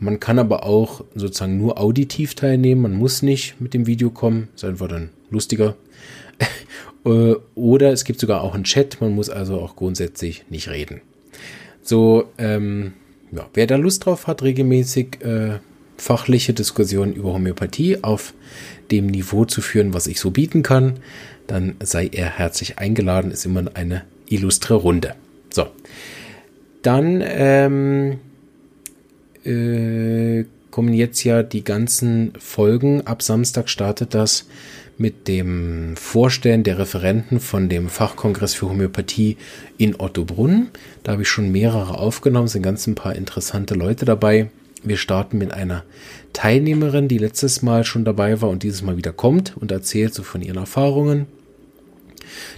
Man 0.00 0.18
kann 0.18 0.40
aber 0.40 0.66
auch 0.66 1.04
sozusagen 1.14 1.58
nur 1.58 1.78
auditiv 1.78 2.34
teilnehmen, 2.34 2.82
man 2.82 2.94
muss 2.94 3.22
nicht 3.22 3.60
mit 3.60 3.72
dem 3.72 3.86
Video 3.86 4.10
kommen, 4.10 4.48
ist 4.56 4.64
einfach 4.64 4.88
dann 4.88 5.10
lustiger. 5.30 5.76
Äh, 7.06 7.34
oder 7.54 7.92
es 7.92 8.04
gibt 8.04 8.18
sogar 8.18 8.40
auch 8.40 8.54
einen 8.54 8.64
Chat, 8.64 8.98
man 9.02 9.14
muss 9.14 9.28
also 9.28 9.60
auch 9.60 9.76
grundsätzlich 9.76 10.46
nicht 10.48 10.70
reden. 10.70 11.02
So, 11.82 12.30
ähm, 12.38 12.94
ja, 13.30 13.46
wer 13.52 13.66
da 13.66 13.76
Lust 13.76 14.06
drauf 14.06 14.26
hat, 14.26 14.42
regelmäßig 14.42 15.20
äh, 15.20 15.58
fachliche 15.98 16.54
Diskussionen 16.54 17.12
über 17.12 17.34
Homöopathie 17.34 18.02
auf 18.02 18.32
dem 18.90 19.06
Niveau 19.06 19.44
zu 19.44 19.60
führen, 19.60 19.92
was 19.92 20.06
ich 20.06 20.18
so 20.18 20.30
bieten 20.30 20.62
kann, 20.62 20.98
dann 21.46 21.76
sei 21.82 22.08
er 22.10 22.38
herzlich 22.38 22.78
eingeladen. 22.78 23.30
Ist 23.30 23.44
immer 23.44 23.64
eine 23.74 24.04
illustre 24.26 24.74
Runde. 24.74 25.14
So, 25.50 25.66
dann 26.82 27.22
ähm, 27.24 28.18
äh, 29.44 30.44
kommen 30.70 30.92
jetzt 30.92 31.22
ja 31.24 31.42
die 31.42 31.64
ganzen 31.64 32.32
Folgen. 32.38 33.06
Ab 33.06 33.22
Samstag 33.22 33.68
startet 33.68 34.14
das 34.14 34.46
mit 34.96 35.28
dem 35.28 35.96
Vorstellen 35.96 36.62
der 36.62 36.78
Referenten 36.78 37.40
von 37.40 37.68
dem 37.68 37.88
Fachkongress 37.88 38.54
für 38.54 38.68
Homöopathie 38.68 39.36
in 39.76 39.98
Ottobrunn. 39.98 40.68
Da 41.02 41.12
habe 41.12 41.22
ich 41.22 41.28
schon 41.28 41.50
mehrere 41.50 41.98
aufgenommen, 41.98 42.48
sind 42.48 42.62
ganz 42.62 42.86
ein 42.86 42.94
paar 42.94 43.16
interessante 43.16 43.74
Leute 43.74 44.04
dabei. 44.04 44.50
Wir 44.82 44.96
starten 44.96 45.38
mit 45.38 45.52
einer 45.52 45.82
Teilnehmerin, 46.32 47.08
die 47.08 47.18
letztes 47.18 47.62
Mal 47.62 47.84
schon 47.84 48.04
dabei 48.04 48.40
war 48.40 48.50
und 48.50 48.62
dieses 48.62 48.82
Mal 48.82 48.96
wieder 48.96 49.12
kommt 49.12 49.56
und 49.56 49.72
erzählt 49.72 50.14
so 50.14 50.22
von 50.22 50.42
ihren 50.42 50.58
Erfahrungen. 50.58 51.26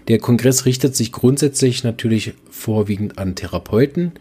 Der 0.09 0.19
Kongress 0.19 0.65
richtet 0.65 0.97
sich 0.97 1.13
grundsätzlich 1.13 1.85
natürlich 1.85 2.35
vorwiegend 2.51 3.19
an 3.19 3.35
Therapeuten, 3.35 4.13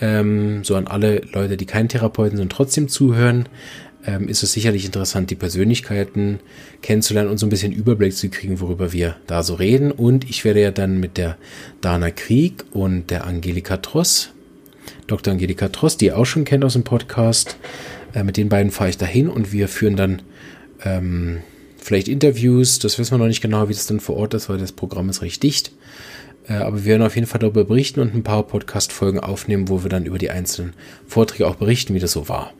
ähm, 0.00 0.64
so 0.64 0.74
an 0.76 0.86
alle 0.86 1.22
Leute, 1.32 1.56
die 1.56 1.66
kein 1.66 1.88
Therapeuten 1.88 2.36
sind, 2.36 2.50
trotzdem 2.50 2.88
zuhören 2.88 3.48
ähm, 4.06 4.28
ist 4.28 4.42
es 4.42 4.52
sicherlich 4.52 4.84
interessant, 4.84 5.30
die 5.30 5.34
Persönlichkeiten 5.34 6.40
kennenzulernen 6.82 7.30
und 7.30 7.38
so 7.38 7.46
ein 7.46 7.50
bisschen 7.50 7.72
Überblick 7.72 8.14
zu 8.14 8.28
kriegen, 8.28 8.60
worüber 8.60 8.92
wir 8.92 9.16
da 9.26 9.42
so 9.42 9.54
reden. 9.54 9.90
Und 9.90 10.28
ich 10.28 10.44
werde 10.44 10.60
ja 10.60 10.70
dann 10.70 11.00
mit 11.00 11.16
der 11.16 11.36
Dana 11.80 12.10
Krieg 12.10 12.64
und 12.72 13.10
der 13.10 13.26
Angelika 13.26 13.78
Tross, 13.78 14.30
Dr. 15.06 15.32
Angelika 15.32 15.68
Tross, 15.68 15.96
die 15.96 16.06
ihr 16.06 16.18
auch 16.18 16.26
schon 16.26 16.44
kennt 16.44 16.64
aus 16.64 16.74
dem 16.74 16.84
Podcast, 16.84 17.56
äh, 18.14 18.24
mit 18.24 18.36
den 18.36 18.48
beiden 18.48 18.70
fahre 18.70 18.90
ich 18.90 18.98
dahin 18.98 19.28
und 19.28 19.52
wir 19.52 19.68
führen 19.68 19.96
dann 19.96 20.22
ähm, 20.84 21.38
vielleicht 21.78 22.08
Interviews. 22.08 22.78
Das 22.78 22.98
wissen 22.98 23.12
wir 23.12 23.18
noch 23.18 23.26
nicht 23.26 23.42
genau, 23.42 23.68
wie 23.68 23.74
das 23.74 23.86
dann 23.86 24.00
vor 24.00 24.16
Ort 24.16 24.34
ist, 24.34 24.48
weil 24.48 24.58
das 24.58 24.72
Programm 24.72 25.08
ist 25.08 25.22
recht 25.22 25.42
dicht. 25.42 25.72
Äh, 26.46 26.54
aber 26.54 26.78
wir 26.78 26.84
werden 26.84 27.02
auf 27.02 27.14
jeden 27.14 27.26
Fall 27.26 27.40
darüber 27.40 27.64
berichten 27.64 28.00
und 28.00 28.14
ein 28.14 28.22
paar 28.22 28.42
Podcast-Folgen 28.42 29.20
aufnehmen, 29.20 29.68
wo 29.68 29.82
wir 29.82 29.90
dann 29.90 30.04
über 30.04 30.18
die 30.18 30.30
einzelnen 30.30 30.74
Vorträge 31.06 31.46
auch 31.46 31.56
berichten, 31.56 31.94
wie 31.94 32.00
das 32.00 32.12
so 32.12 32.28
war. 32.28 32.52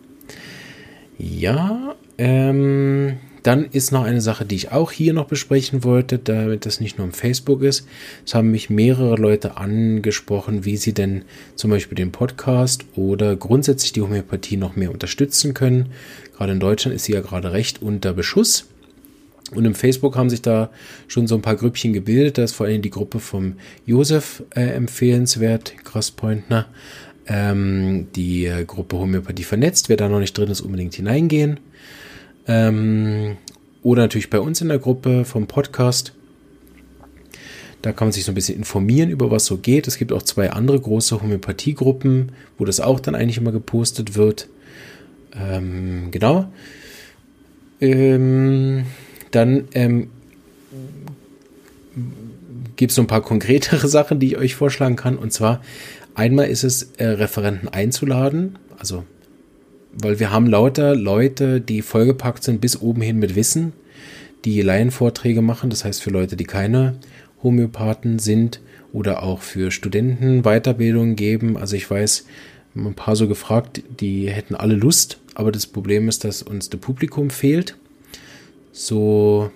Ja, 1.18 1.94
ähm, 2.18 3.18
dann 3.44 3.66
ist 3.66 3.92
noch 3.92 4.04
eine 4.04 4.23
Sache, 4.23 4.47
die 4.47 4.54
ich 4.54 4.73
auch 4.73 4.90
hier 4.90 5.12
noch 5.12 5.26
besprechen 5.26 5.85
wollte, 5.85 6.18
damit 6.18 6.64
das 6.64 6.80
nicht 6.80 6.97
nur 6.97 7.06
im 7.06 7.12
Facebook 7.12 7.62
ist. 7.62 7.87
Es 8.25 8.35
haben 8.35 8.50
mich 8.50 8.71
mehrere 8.71 9.16
Leute 9.16 9.59
angesprochen, 9.59 10.64
wie 10.64 10.78
sie 10.78 10.94
denn 10.94 11.25
zum 11.54 11.71
Beispiel 11.71 11.94
den 11.94 12.11
Podcast 12.11 12.87
oder 12.97 13.37
grundsätzlich 13.37 13.92
die 13.92 14.00
Homöopathie 14.00 14.56
noch 14.56 14.76
mehr 14.76 14.90
unterstützen 14.90 15.52
können. 15.52 15.90
Gerade 16.37 16.52
in 16.52 16.61
Deutschland 16.61 16.97
ist 16.97 17.04
sie 17.04 17.12
ja 17.12 17.21
gerade 17.21 17.52
recht 17.52 17.83
unter 17.83 18.14
Beschuss. 18.14 18.66
Und 19.54 19.66
im 19.66 19.75
Facebook 19.75 20.16
haben 20.16 20.30
sich 20.30 20.40
da 20.40 20.71
schon 21.06 21.26
so 21.26 21.35
ein 21.35 21.42
paar 21.42 21.56
Grüppchen 21.56 21.92
gebildet. 21.92 22.38
Da 22.38 22.44
ist 22.44 22.54
vor 22.54 22.64
allem 22.64 22.80
die 22.80 22.90
Gruppe 22.90 23.21
vom 23.21 23.56
Josef 23.85 24.42
äh, 24.54 24.62
empfehlenswert, 24.71 25.75
Crosspointner 25.85 26.66
ähm, 27.26 28.09
die 28.14 28.47
äh, 28.47 28.64
Gruppe 28.64 28.99
Homöopathie 28.99 29.45
vernetzt. 29.45 29.88
Wer 29.88 29.97
da 29.97 30.09
noch 30.09 30.21
nicht 30.21 30.37
drin 30.37 30.50
ist, 30.50 30.61
unbedingt 30.61 30.95
hineingehen. 30.95 31.61
Ähm, 32.47 33.37
oder 33.83 34.02
natürlich 34.02 34.31
bei 34.31 34.40
uns 34.40 34.61
in 34.61 34.69
der 34.69 34.78
Gruppe 34.78 35.25
vom 35.25 35.47
Podcast. 35.47 36.12
Da 37.83 37.93
kann 37.93 38.09
man 38.09 38.12
sich 38.12 38.25
so 38.25 38.33
ein 38.33 38.35
bisschen 38.35 38.57
informieren 38.57 39.11
über 39.11 39.31
was 39.31 39.45
so 39.45 39.59
geht. 39.59 39.87
Es 39.87 39.99
gibt 39.99 40.11
auch 40.11 40.23
zwei 40.23 40.50
andere 40.50 40.81
große 40.81 41.21
Homöopathiegruppen, 41.21 42.33
wo 42.57 42.64
das 42.64 42.81
auch 42.81 42.99
dann 42.99 43.14
eigentlich 43.14 43.37
immer 43.37 43.52
gepostet 43.52 44.16
wird. 44.16 44.49
Ähm, 45.38 46.11
genau. 46.11 46.50
Ähm, 47.81 48.87
dann 49.33 49.69
ähm, 49.75 50.09
gibt 52.76 52.90
es 52.90 52.97
so 52.97 53.02
ein 53.02 53.07
paar 53.07 53.21
konkretere 53.21 53.87
Sachen, 53.88 54.19
die 54.19 54.28
ich 54.28 54.37
euch 54.38 54.54
vorschlagen 54.54 54.97
kann. 54.97 55.19
Und 55.19 55.33
zwar 55.33 55.61
Einmal 56.14 56.47
ist 56.47 56.64
es, 56.64 56.92
äh, 56.97 57.06
Referenten 57.06 57.68
einzuladen, 57.68 58.59
also 58.78 59.04
weil 59.92 60.18
wir 60.18 60.30
haben 60.30 60.47
lauter 60.47 60.97
Leute, 60.97 61.61
die 61.61 61.83
vollgepackt 61.83 62.42
sind 62.42 62.61
bis 62.61 62.80
oben 62.80 63.00
hin 63.02 63.18
mit 63.18 63.37
Wissen, 63.37 63.73
die 64.44 64.61
Laienvorträge 64.61 65.42
machen, 65.42 65.71
das 65.71 65.85
heißt 65.85 66.02
für 66.02 66.11
Leute, 66.11 66.37
die 66.37 66.44
keine 66.44 66.97
Homöopathen 67.42 68.18
sind 68.18 68.61
oder 68.92 69.23
auch 69.23 69.40
für 69.40 69.71
Studenten 69.71 70.42
Weiterbildung 70.42 71.16
geben. 71.16 71.56
Also 71.56 71.76
ich 71.76 71.90
weiß, 71.90 72.26
ein 72.76 72.94
paar 72.94 73.16
so 73.16 73.28
gefragt, 73.28 73.83
die 74.00 74.28
hätten 74.30 74.54
alle 74.54 74.75
Lust, 74.75 75.18
aber 75.35 75.52
das 75.52 75.66
Problem 75.66 76.09
ist, 76.09 76.25
dass 76.25 76.42
uns 76.42 76.71
das 76.71 76.80
Publikum 76.80 77.30
fehlt. 77.30 77.76
So 78.73 79.50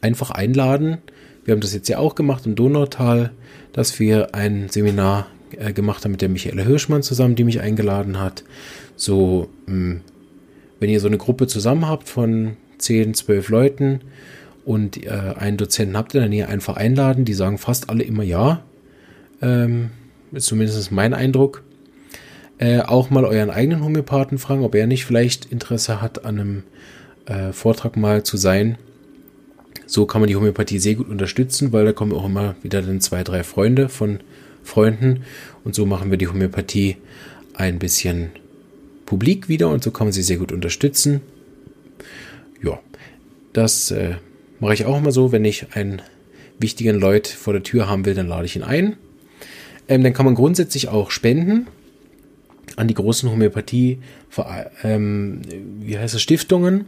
einfach 0.00 0.30
einladen. 0.30 0.98
Wir 1.44 1.52
haben 1.52 1.60
das 1.60 1.74
jetzt 1.74 1.88
ja 1.88 1.98
auch 1.98 2.14
gemacht 2.14 2.46
im 2.46 2.54
Donautal, 2.54 3.32
dass 3.72 3.98
wir 3.98 4.34
ein 4.34 4.68
Seminar 4.68 5.26
äh, 5.58 5.72
gemacht 5.72 6.04
habe 6.04 6.12
mit 6.12 6.22
der 6.22 6.28
Michaela 6.28 6.62
Hirschmann 6.62 7.02
zusammen, 7.02 7.34
die 7.34 7.44
mich 7.44 7.60
eingeladen 7.60 8.20
hat. 8.20 8.44
So, 8.96 9.48
mh, 9.66 9.72
hm, 9.72 10.00
wenn 10.80 10.90
ihr 10.90 11.00
so 11.00 11.06
eine 11.06 11.18
Gruppe 11.18 11.46
zusammen 11.46 11.88
habt 11.88 12.08
von 12.08 12.56
10, 12.78 13.14
12 13.14 13.48
Leuten 13.48 14.00
und 14.64 15.04
äh, 15.04 15.10
einen 15.10 15.56
Dozenten 15.56 15.96
habt 15.96 16.14
in 16.14 16.20
der 16.20 16.28
Nähe, 16.28 16.48
einfach 16.48 16.76
einladen. 16.76 17.24
Die 17.24 17.34
sagen 17.34 17.58
fast 17.58 17.90
alle 17.90 18.02
immer 18.04 18.22
ja. 18.22 18.62
Ähm, 19.42 19.90
ist 20.32 20.46
zumindest 20.46 20.92
mein 20.92 21.14
Eindruck. 21.14 21.62
Äh, 22.58 22.80
auch 22.80 23.10
mal 23.10 23.24
euren 23.24 23.50
eigenen 23.50 23.82
Homöopathen 23.82 24.38
fragen, 24.38 24.64
ob 24.64 24.74
er 24.74 24.86
nicht 24.86 25.04
vielleicht 25.04 25.46
Interesse 25.46 26.00
hat, 26.00 26.24
an 26.24 26.38
einem 26.38 26.62
äh, 27.26 27.52
Vortrag 27.52 27.96
mal 27.96 28.22
zu 28.22 28.36
sein. 28.36 28.78
So 29.86 30.06
kann 30.06 30.20
man 30.20 30.28
die 30.28 30.36
Homöopathie 30.36 30.78
sehr 30.78 30.94
gut 30.94 31.08
unterstützen, 31.08 31.72
weil 31.72 31.84
da 31.84 31.92
kommen 31.92 32.12
auch 32.12 32.24
immer 32.24 32.54
wieder 32.62 32.80
dann 32.80 33.00
zwei, 33.00 33.22
drei 33.22 33.42
Freunde 33.42 33.88
von 33.88 34.20
Freunden. 34.64 35.24
Und 35.62 35.74
so 35.74 35.86
machen 35.86 36.10
wir 36.10 36.18
die 36.18 36.26
Homöopathie 36.26 36.96
ein 37.54 37.78
bisschen 37.78 38.30
publik 39.06 39.48
wieder 39.48 39.68
und 39.68 39.82
so 39.82 39.90
kann 39.90 40.08
man 40.08 40.12
sie 40.12 40.22
sehr 40.22 40.38
gut 40.38 40.50
unterstützen. 40.50 41.20
Ja, 42.62 42.80
das 43.52 43.90
äh, 43.90 44.14
mache 44.60 44.74
ich 44.74 44.86
auch 44.86 44.98
immer 44.98 45.12
so, 45.12 45.30
wenn 45.30 45.44
ich 45.44 45.74
einen 45.74 46.02
wichtigen 46.58 46.98
Leut 46.98 47.26
vor 47.28 47.52
der 47.52 47.62
Tür 47.62 47.88
haben 47.88 48.04
will, 48.04 48.14
dann 48.14 48.28
lade 48.28 48.46
ich 48.46 48.56
ihn 48.56 48.62
ein. 48.62 48.96
Ähm, 49.88 50.02
dann 50.02 50.14
kann 50.14 50.24
man 50.24 50.34
grundsätzlich 50.34 50.88
auch 50.88 51.10
spenden 51.10 51.66
an 52.76 52.88
die 52.88 52.94
großen 52.94 53.30
Homöopathie, 53.30 53.98
ähm, 54.82 55.42
wie 55.80 55.98
heißt 55.98 56.14
es, 56.14 56.22
Stiftungen. 56.22 56.86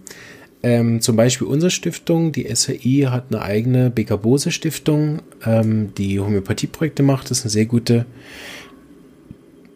Ähm, 0.62 1.00
zum 1.00 1.16
Beispiel 1.16 1.46
unsere 1.46 1.70
Stiftung, 1.70 2.32
die 2.32 2.52
SAI, 2.52 3.08
hat 3.10 3.26
eine 3.30 3.42
eigene 3.42 3.90
Beka 3.90 4.16
Bose 4.16 4.50
Stiftung, 4.50 5.22
ähm, 5.44 5.92
die 5.96 6.18
Homöopathieprojekte 6.18 7.02
macht. 7.02 7.30
Das 7.30 7.38
ist 7.38 7.44
eine 7.44 7.50
sehr 7.50 7.66
gute 7.66 8.06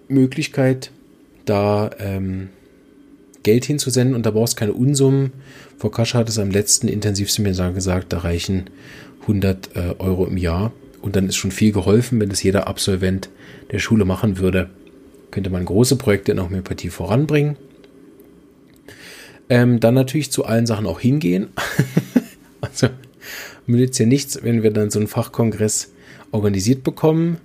Möglichkeit, 0.09 0.91
da 1.45 1.91
ähm, 1.99 2.49
Geld 3.43 3.65
hinzusenden 3.65 4.15
und 4.15 4.27
da 4.27 4.31
brauchst 4.31 4.55
du 4.55 4.59
keine 4.59 4.73
Unsummen. 4.73 5.33
Frau 5.79 5.89
Kascha 5.89 6.19
hat 6.19 6.29
es 6.29 6.39
am 6.39 6.51
letzten 6.51 6.89
Intensivseminar 6.89 7.73
gesagt, 7.73 8.13
da 8.13 8.19
reichen 8.19 8.65
100 9.23 9.77
äh, 9.77 9.95
Euro 9.99 10.27
im 10.27 10.37
Jahr 10.37 10.73
und 11.03 11.17
dann 11.17 11.27
ist 11.27 11.37
schon 11.37 11.51
viel 11.51 11.73
geholfen, 11.73 12.21
wenn 12.21 12.29
das 12.29 12.43
jeder 12.43 12.67
Absolvent 12.67 13.31
der 13.71 13.79
Schule 13.79 14.05
machen 14.05 14.39
würde. 14.39 14.71
Könnte 15.31 15.51
man 15.51 15.65
große 15.65 15.97
Projekte 15.97 16.33
in 16.33 16.43
Homöopathie 16.43 16.91
voranbringen. 16.91 17.57
Ähm, 19.50 19.80
dann 19.80 19.95
natürlich 19.95 20.30
zu 20.30 20.45
allen 20.47 20.66
Sachen 20.66 20.87
auch 20.87 21.00
hingehen. 21.00 21.49
also 22.62 22.88
nützt 23.66 23.99
ja 23.99 24.07
nichts, 24.07 24.42
wenn 24.42 24.62
wir 24.62 24.71
dann 24.71 24.90
so 24.90 24.99
einen 24.99 25.09
Fachkongress 25.09 25.92
organisiert 26.30 26.83
bekommen, 26.85 27.38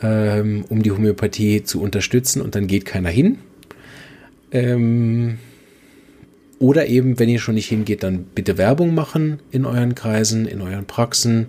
ähm, 0.00 0.64
um 0.68 0.82
die 0.82 0.92
Homöopathie 0.92 1.64
zu 1.64 1.82
unterstützen 1.82 2.40
und 2.40 2.54
dann 2.54 2.66
geht 2.66 2.84
keiner 2.84 3.10
hin. 3.10 3.38
Ähm, 4.50 5.38
oder 6.58 6.86
eben, 6.86 7.18
wenn 7.18 7.28
ihr 7.28 7.40
schon 7.40 7.56
nicht 7.56 7.68
hingeht, 7.68 8.04
dann 8.04 8.24
bitte 8.24 8.56
Werbung 8.56 8.94
machen 8.94 9.40
in 9.50 9.64
euren 9.64 9.96
Kreisen, 9.96 10.46
in 10.46 10.60
euren 10.60 10.86
Praxen 10.86 11.46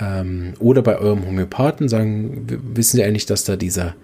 ähm, 0.00 0.54
oder 0.58 0.82
bei 0.82 0.98
eurem 0.98 1.24
Homöopathen. 1.26 1.88
Sagen, 1.88 2.46
wissen 2.74 2.96
Sie 2.96 3.04
eigentlich, 3.04 3.26
dass 3.26 3.44
da 3.44 3.54
dieser 3.54 3.94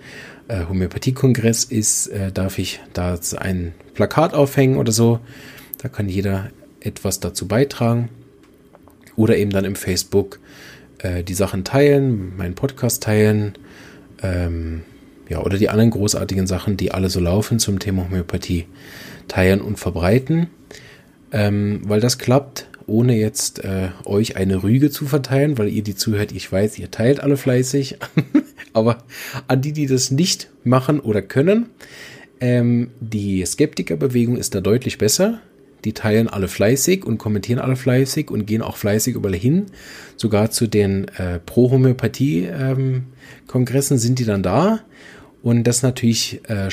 äh, 0.53 0.69
Homöopathie-Kongress 0.69 1.65
ist, 1.65 2.09
äh, 2.09 2.31
darf 2.31 2.59
ich 2.59 2.81
da 2.93 3.19
ein 3.39 3.73
Plakat 3.95 4.35
aufhängen 4.35 4.77
oder 4.77 4.93
so. 4.93 5.21
Da 5.79 5.89
kann 5.89 6.09
jeder 6.09 6.51
etwas 6.81 7.21
dazu 7.21 7.49
beitragen. 7.49 8.09
Oder 9.17 9.37
eben 9.37 9.51
dann 9.51 9.65
im 9.65 9.77
Facebook 9.77 10.41
äh, 10.99 11.23
die 11.23 11.35
Sachen 11.35 11.65
teilen, 11.65 12.37
meinen 12.37 12.55
Podcast 12.55 13.03
teilen. 13.03 13.55
Ähm, 14.23 14.83
ja, 15.29 15.41
oder 15.41 15.59
die 15.59 15.69
anderen 15.71 15.91
großartigen 15.91 16.47
Sachen, 16.47 16.77
die 16.77 16.93
alle 16.93 17.09
so 17.09 17.21
laufen 17.21 17.59
zum 17.59 17.79
Thema 17.79 18.05
Homöopathie, 18.05 18.67
teilen 19.29 19.61
und 19.61 19.79
verbreiten. 19.79 20.49
Ähm, 21.33 21.81
weil 21.85 22.01
das 22.01 22.19
klappt, 22.19 22.69
ohne 22.93 23.17
jetzt 23.17 23.65
äh, 23.65 23.89
euch 24.05 24.37
eine 24.37 24.63
Rüge 24.63 24.91
zu 24.91 25.07
verteilen, 25.07 25.59
weil 25.59 25.69
ihr 25.69 25.83
die 25.83 25.97
zuhört, 25.97 26.33
ich 26.33 26.53
weiß, 26.53 26.79
ihr 26.79 26.91
teilt 26.91 27.21
alle 27.21 27.39
fleißig. 27.39 27.97
Aber 28.75 28.99
an 29.49 29.63
die, 29.63 29.73
die 29.73 29.87
das 29.87 30.11
nicht 30.11 30.51
machen 30.63 31.01
oder 31.01 31.23
können, 31.23 31.71
ähm, 32.41 32.91
die 33.01 33.43
Skeptikerbewegung 33.45 34.37
ist 34.37 34.55
da 34.55 34.61
deutlich 34.61 34.99
besser. 34.99 35.41
Die 35.85 35.95
teilen 35.95 36.29
alle 36.29 36.49
fleißig 36.49 37.05
und 37.05 37.19
kommentieren 37.19 37.59
alle 37.59 37.77
fleißig 37.77 38.31
und 38.31 38.47
gehen 38.47 38.63
auch 38.63 38.77
fleißig 38.77 39.17
überall 39.17 39.35
hin. 39.35 39.67
Sogar 40.17 40.51
zu 40.51 40.69
den 40.69 41.09
äh, 41.17 41.41
Pro-Homöopathie-Kongressen 41.41 43.95
ähm, 43.95 44.01
sind 44.01 44.19
die 44.19 44.25
dann 44.25 44.43
da. 44.43 44.81
Und 45.43 45.65
das 45.65 45.83
natürlich 45.83 46.41
äh, 46.49 46.71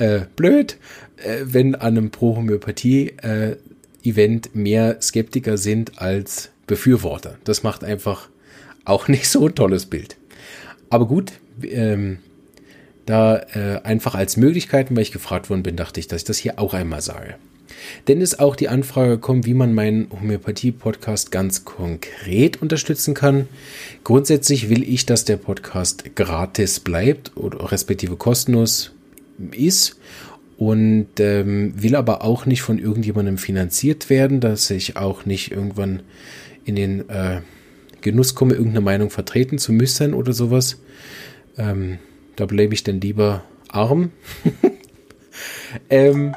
äh, 0.00 0.22
blöd, 0.34 0.78
äh, 1.18 1.42
wenn 1.44 1.74
an 1.74 1.98
einem 1.98 2.10
Pro-Homöopathie-Event 2.10 4.54
mehr 4.54 4.96
Skeptiker 5.02 5.58
sind 5.58 6.00
als 6.00 6.48
Befürworter. 6.66 7.36
Das 7.44 7.62
macht 7.62 7.84
einfach 7.84 8.30
auch 8.84 9.06
nicht 9.08 9.28
so 9.28 9.46
ein 9.46 9.54
tolles 9.54 9.86
Bild. 9.86 10.16
Aber 10.88 11.06
gut, 11.06 11.32
ähm, 11.62 12.18
da 13.06 13.36
äh, 13.36 13.80
einfach 13.84 14.14
als 14.14 14.36
Möglichkeiten, 14.36 14.94
weil 14.96 15.02
ich 15.02 15.12
gefragt 15.12 15.48
worden 15.50 15.62
bin, 15.62 15.76
dachte 15.76 16.00
ich, 16.00 16.08
dass 16.08 16.22
ich 16.22 16.26
das 16.26 16.38
hier 16.38 16.58
auch 16.58 16.74
einmal 16.74 17.02
sage. 17.02 17.36
Denn 18.08 18.20
ist 18.20 18.40
auch 18.40 18.56
die 18.56 18.68
Anfrage 18.68 19.12
gekommen, 19.12 19.46
wie 19.46 19.54
man 19.54 19.72
meinen 19.74 20.10
Homöopathie-Podcast 20.10 21.30
ganz 21.30 21.64
konkret 21.64 22.60
unterstützen 22.60 23.14
kann. 23.14 23.48
Grundsätzlich 24.04 24.68
will 24.68 24.82
ich, 24.82 25.06
dass 25.06 25.24
der 25.24 25.36
Podcast 25.36 26.16
gratis 26.16 26.80
bleibt 26.80 27.32
oder 27.36 27.72
respektive 27.72 28.16
kostenlos 28.16 28.92
ist 29.52 29.98
und 30.56 31.08
ähm, 31.18 31.72
will 31.74 31.96
aber 31.96 32.22
auch 32.22 32.44
nicht 32.44 32.62
von 32.62 32.78
irgendjemandem 32.78 33.38
finanziert 33.38 34.10
werden, 34.10 34.40
dass 34.40 34.70
ich 34.70 34.96
auch 34.96 35.24
nicht 35.24 35.50
irgendwann 35.52 36.02
in 36.64 36.76
den 36.76 37.08
äh, 37.08 37.40
Genuss 38.02 38.34
komme, 38.34 38.52
irgendeine 38.54 38.82
Meinung 38.82 39.10
vertreten 39.10 39.58
zu 39.58 39.72
müssen 39.72 40.14
oder 40.14 40.32
sowas. 40.32 40.80
Ähm, 41.56 41.98
da 42.36 42.46
bleibe 42.46 42.74
ich 42.74 42.84
dann 42.84 43.00
lieber 43.00 43.42
arm. 43.68 44.12
ähm, 45.90 46.34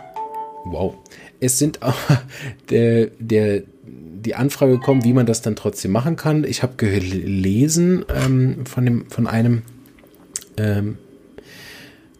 wow. 0.66 0.96
Es 1.40 1.60
sind 1.60 1.82
auch 1.82 1.98
der, 2.70 3.08
der, 3.20 3.64
die 3.86 4.36
Anfrage 4.36 4.74
gekommen, 4.74 5.04
wie 5.04 5.14
man 5.14 5.26
das 5.26 5.42
dann 5.42 5.58
trotzdem 5.58 5.92
machen 5.92 6.16
kann. 6.16 6.46
Ich 6.46 6.64
habe 6.64 6.76
gelesen 6.78 8.06
ähm, 8.08 8.66
von, 8.66 8.86
dem, 8.86 9.10
von 9.10 9.28
einem 9.28 9.64
ähm, 10.58 10.98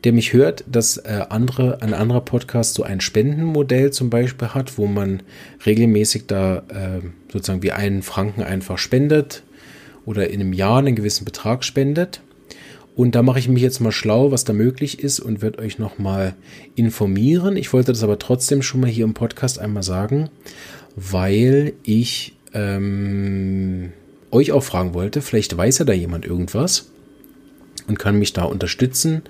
der 0.04 0.12
mich 0.12 0.34
hört, 0.34 0.64
dass 0.70 0.98
äh, 0.98 1.26
andere, 1.30 1.82
ein 1.82 1.94
anderer 1.94 2.22
Podcast 2.22 2.74
so 2.74 2.84
ein 2.84 3.00
Spendenmodell 3.00 3.92
zum 3.92 4.10
Beispiel 4.10 4.50
hat, 4.50 4.78
wo 4.78 4.86
man 4.86 5.24
regelmäßig 5.66 6.28
da 6.28 6.58
äh, 6.70 7.02
sozusagen 7.32 7.64
wie 7.64 7.72
einen 7.72 8.02
Franken 8.02 8.44
einfach 8.44 8.78
spendet 8.78 9.44
oder 10.06 10.30
in 10.30 10.42
einem 10.42 10.54
Jahr 10.54 10.80
einen 10.80 10.96
gewissen 10.96 11.24
Betrag 11.24 11.64
spendet. 11.64 12.22
Und 12.96 13.16
da 13.16 13.24
mache 13.24 13.40
ich 13.40 13.48
mich 13.48 13.64
jetzt 13.64 13.80
mal 13.80 13.92
schlau, 13.92 14.32
was 14.32 14.44
da 14.44 14.54
möglich 14.54 15.00
ist 15.00 15.20
und 15.20 15.42
werde 15.42 15.60
euch 15.60 15.80
nochmal 15.80 16.36
informieren. 16.76 17.58
Ich 17.58 17.74
wollte 17.74 17.92
das 17.92 18.04
aber 18.04 18.20
trotzdem 18.20 18.62
schon 18.62 18.82
mal 18.82 18.90
hier 18.90 19.06
im 19.06 19.16
Podcast 19.16 19.58
einmal 19.58 19.84
sagen, 19.84 20.30
weil 20.96 21.74
ich 21.84 22.36
ähm, 22.54 23.94
euch 24.30 24.52
auch 24.52 24.64
fragen 24.64 24.94
wollte, 24.94 25.22
vielleicht 25.22 25.56
weiß 25.56 25.80
ja 25.80 25.86
da 25.86 25.94
jemand 25.94 26.26
irgendwas 26.26 26.92
und 27.88 27.98
kann 27.98 28.20
mich 28.20 28.34
da 28.34 28.44
unterstützen 28.44 29.24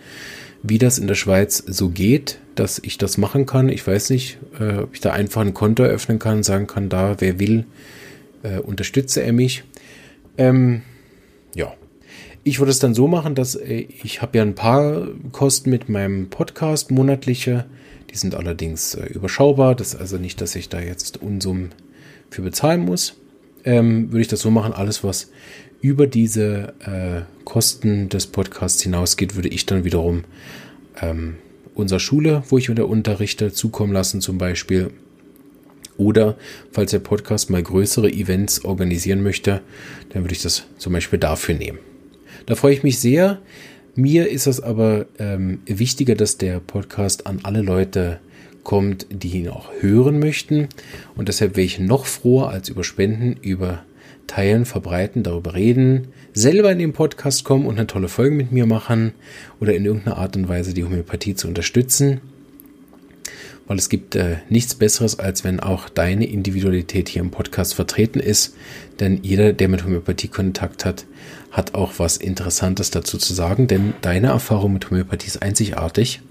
wie 0.63 0.77
das 0.77 0.97
in 0.97 1.07
der 1.07 1.15
Schweiz 1.15 1.61
so 1.67 1.89
geht, 1.89 2.39
dass 2.55 2.79
ich 2.79 2.97
das 2.97 3.17
machen 3.17 3.45
kann. 3.45 3.69
Ich 3.69 3.85
weiß 3.85 4.09
nicht, 4.09 4.37
äh, 4.59 4.79
ob 4.79 4.93
ich 4.93 5.01
da 5.01 5.11
einfach 5.11 5.41
ein 5.41 5.53
Konto 5.53 5.83
eröffnen 5.83 6.19
kann, 6.19 6.41
sagen 6.41 6.67
kann, 6.67 6.89
da, 6.89 7.17
wer 7.19 7.39
will, 7.39 7.65
äh, 8.43 8.59
unterstütze 8.59 9.21
er 9.21 9.33
mich. 9.33 9.63
Ähm, 10.37 10.81
ja, 11.53 11.73
ich 12.43 12.59
würde 12.59 12.71
es 12.71 12.79
dann 12.79 12.93
so 12.93 13.07
machen, 13.07 13.35
dass 13.35 13.55
äh, 13.55 13.87
ich 14.03 14.21
habe 14.21 14.37
ja 14.37 14.43
ein 14.43 14.55
paar 14.55 15.07
Kosten 15.33 15.69
mit 15.69 15.89
meinem 15.89 16.29
Podcast, 16.29 16.91
monatliche. 16.91 17.65
Die 18.09 18.17
sind 18.17 18.33
allerdings 18.33 18.95
äh, 18.95 19.05
überschaubar. 19.07 19.75
Das 19.75 19.93
ist 19.93 19.99
also 19.99 20.17
nicht, 20.17 20.39
dass 20.39 20.55
ich 20.55 20.69
da 20.69 20.79
jetzt 20.79 21.21
Unsummen 21.21 21.71
für 22.29 22.41
bezahlen 22.41 22.81
muss. 22.81 23.15
Ähm, 23.65 24.11
würde 24.11 24.21
ich 24.21 24.27
das 24.27 24.41
so 24.41 24.51
machen, 24.51 24.73
alles, 24.73 25.03
was 25.03 25.29
über 25.83 26.07
diese 26.07 26.73
äh, 26.79 27.43
Kosten 27.43 28.07
des 28.07 28.27
Podcasts 28.27 28.81
hinausgeht, 28.81 29.35
würde 29.35 29.49
ich 29.49 29.65
dann 29.65 29.83
wiederum 29.83 30.23
ähm, 31.01 31.35
unserer 31.75 31.99
Schule, 31.99 32.41
wo 32.47 32.57
ich 32.57 32.69
wieder 32.69 32.87
unterrichte, 32.87 33.51
zukommen 33.51 33.91
lassen 33.91 34.21
zum 34.21 34.37
Beispiel. 34.37 34.91
Oder 35.97 36.37
falls 36.71 36.91
der 36.91 36.99
Podcast 36.99 37.49
mal 37.49 37.61
größere 37.61 38.09
Events 38.09 38.63
organisieren 38.63 39.23
möchte, 39.23 39.59
dann 40.09 40.23
würde 40.23 40.33
ich 40.33 40.41
das 40.41 40.63
zum 40.77 40.93
Beispiel 40.93 41.19
dafür 41.19 41.53
nehmen. 41.53 41.79
Da 42.45 42.55
freue 42.55 42.73
ich 42.73 42.83
mich 42.83 42.99
sehr. 42.99 43.41
Mir 43.93 44.29
ist 44.29 44.47
es 44.47 44.61
aber 44.61 45.05
ähm, 45.19 45.59
wichtiger, 45.65 46.15
dass 46.15 46.37
der 46.37 46.61
Podcast 46.61 47.27
an 47.27 47.41
alle 47.43 47.61
Leute 47.61 48.21
kommt, 48.63 49.05
die 49.11 49.39
ihn 49.39 49.49
auch 49.49 49.69
hören 49.81 50.17
möchten. 50.17 50.69
Und 51.17 51.27
deshalb 51.27 51.57
wäre 51.57 51.65
ich 51.65 51.77
noch 51.77 52.05
froher 52.05 52.51
als 52.51 52.69
über 52.69 52.85
Spenden, 52.85 53.35
über 53.41 53.83
teilen, 54.27 54.65
verbreiten, 54.65 55.23
darüber 55.23 55.53
reden, 55.53 56.09
selber 56.33 56.71
in 56.71 56.79
den 56.79 56.93
Podcast 56.93 57.43
kommen 57.43 57.65
und 57.65 57.77
eine 57.77 57.87
tolle 57.87 58.07
Folge 58.07 58.35
mit 58.35 58.51
mir 58.51 58.65
machen 58.65 59.13
oder 59.59 59.75
in 59.75 59.85
irgendeiner 59.85 60.17
Art 60.17 60.35
und 60.35 60.47
Weise 60.47 60.73
die 60.73 60.83
Homöopathie 60.83 61.35
zu 61.35 61.47
unterstützen. 61.47 62.21
Weil 63.65 63.77
es 63.77 63.87
gibt 63.87 64.15
äh, 64.15 64.37
nichts 64.49 64.75
Besseres, 64.75 65.19
als 65.19 65.43
wenn 65.43 65.59
auch 65.61 65.87
deine 65.87 66.27
Individualität 66.27 67.07
hier 67.07 67.21
im 67.21 67.31
Podcast 67.31 67.73
vertreten 67.75 68.19
ist. 68.19 68.55
Denn 68.99 69.19
jeder, 69.23 69.53
der 69.53 69.69
mit 69.69 69.85
Homöopathie 69.85 70.27
Kontakt 70.27 70.83
hat, 70.83 71.05
hat 71.51 71.73
auch 71.73 71.93
was 71.97 72.17
Interessantes 72.17 72.91
dazu 72.91 73.17
zu 73.17 73.33
sagen. 73.33 73.67
Denn 73.67 73.93
deine 74.01 74.27
Erfahrung 74.27 74.73
mit 74.73 74.89
Homöopathie 74.89 75.27
ist 75.27 75.41
einzigartig 75.41 76.21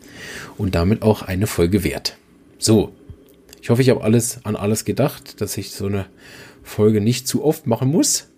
und 0.58 0.74
damit 0.74 1.02
auch 1.02 1.22
eine 1.22 1.46
Folge 1.46 1.84
wert. 1.84 2.18
So, 2.58 2.92
ich 3.62 3.70
hoffe, 3.70 3.80
ich 3.80 3.90
habe 3.90 4.02
alles 4.02 4.40
an 4.44 4.56
alles 4.56 4.84
gedacht, 4.84 5.40
dass 5.40 5.56
ich 5.56 5.70
so 5.70 5.86
eine 5.86 6.06
Folge 6.62 7.00
nicht 7.00 7.26
zu 7.26 7.44
oft 7.44 7.66
machen 7.66 7.90
muss. 7.90 8.28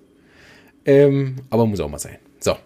Ähm, 0.85 1.37
aber 1.51 1.67
muss 1.67 1.81
auch 1.81 1.91
mal 1.91 1.99
sein. 1.99 2.19
So. 2.41 2.57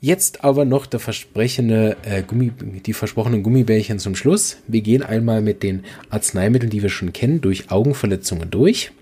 Jetzt 0.00 0.44
aber 0.44 0.64
noch 0.64 0.86
der 0.86 0.98
versprechene 0.98 1.96
äh, 2.04 2.22
Gummi, 2.22 2.52
die 2.86 2.94
versprochenen 2.94 3.42
Gummibärchen 3.42 3.98
zum 3.98 4.14
Schluss. 4.14 4.56
Wir 4.66 4.80
gehen 4.80 5.02
einmal 5.02 5.42
mit 5.42 5.62
den 5.62 5.84
Arzneimitteln, 6.08 6.70
die 6.70 6.82
wir 6.82 6.88
schon 6.88 7.12
kennen, 7.12 7.42
durch 7.42 7.70
Augenverletzungen 7.70 8.50
durch 8.50 8.92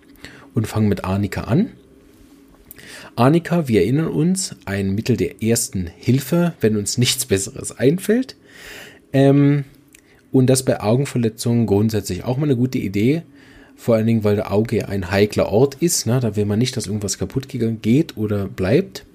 und 0.54 0.66
fangen 0.66 0.88
mit 0.88 1.04
Arnika 1.04 1.42
an. 1.42 1.70
Arnika, 3.14 3.68
wir 3.68 3.83
erinnern 3.83 4.09
uns, 4.09 4.57
ein 4.64 4.94
Mittel 4.94 5.16
der 5.16 5.42
ersten 5.42 5.87
Hilfe, 5.87 6.54
wenn 6.61 6.76
uns 6.76 6.98
nichts 6.98 7.26
Besseres 7.26 7.76
einfällt. 7.76 8.37
Ähm, 9.12 9.64
und 10.33 10.46
das 10.48 10.64
bei 10.64 10.81
Augenverletzungen 10.81 11.66
grundsätzlich 11.66 12.24
auch 12.24 12.37
mal 12.37 12.44
eine 12.44 12.57
gute 12.57 12.78
Idee. 12.78 13.22
Vor 13.81 13.95
allen 13.95 14.09
Dingen, 14.09 14.25
weil 14.25 14.35
der 14.35 14.53
Auge 14.53 14.88
ein 14.88 15.12
heikler 15.12 15.51
Ort 15.53 15.77
ist. 15.77 16.05
Ne? 16.05 16.19
Da 16.19 16.35
will 16.35 16.47
man 16.47 16.59
nicht, 16.59 16.77
dass 16.77 16.88
irgendwas 16.88 17.17
kaputt 17.17 17.47
geht 17.49 18.17
oder 18.17 18.49
bleibt. 18.49 19.07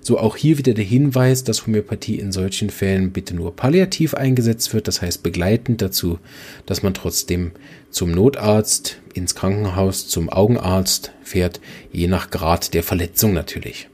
So 0.00 0.16
auch 0.16 0.36
hier 0.36 0.58
wieder 0.58 0.74
der 0.74 0.84
Hinweis, 0.84 1.42
dass 1.42 1.66
Homöopathie 1.66 2.20
in 2.20 2.30
solchen 2.30 2.70
Fällen 2.70 3.10
bitte 3.10 3.34
nur 3.34 3.56
palliativ 3.56 4.14
eingesetzt 4.14 4.72
wird. 4.74 4.86
Das 4.86 5.02
heißt 5.02 5.24
begleitend 5.24 5.82
dazu, 5.82 6.20
dass 6.66 6.84
man 6.84 6.94
trotzdem 6.94 7.50
zum 7.90 8.12
Notarzt, 8.12 8.98
ins 9.12 9.34
Krankenhaus, 9.34 10.06
zum 10.06 10.30
Augenarzt 10.30 11.10
fährt, 11.22 11.60
je 11.90 12.06
nach 12.06 12.30
Grad 12.30 12.74
der 12.74 12.84
Verletzung 12.84 13.32
natürlich. 13.32 13.88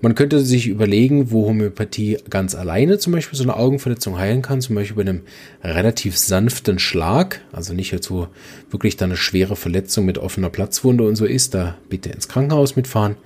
Man 0.00 0.14
könnte 0.14 0.40
sich 0.40 0.68
überlegen, 0.68 1.32
wo 1.32 1.46
Homöopathie 1.46 2.18
ganz 2.30 2.54
alleine 2.54 2.98
zum 2.98 3.12
Beispiel 3.12 3.36
so 3.36 3.42
eine 3.42 3.56
Augenverletzung 3.56 4.16
heilen 4.16 4.42
kann, 4.42 4.60
zum 4.60 4.76
Beispiel 4.76 4.96
bei 4.96 5.02
einem 5.02 5.22
relativ 5.62 6.16
sanften 6.16 6.78
Schlag, 6.78 7.40
also 7.50 7.74
nicht 7.74 7.90
jetzt 7.90 8.10
wo 8.10 8.28
wirklich 8.70 8.96
dann 8.96 9.10
eine 9.10 9.16
schwere 9.16 9.56
Verletzung 9.56 10.04
mit 10.04 10.18
offener 10.18 10.50
Platzwunde 10.50 11.04
und 11.04 11.16
so 11.16 11.24
ist, 11.24 11.54
da 11.54 11.76
bitte 11.88 12.10
ins 12.10 12.28
Krankenhaus 12.28 12.76
mitfahren. 12.76 13.16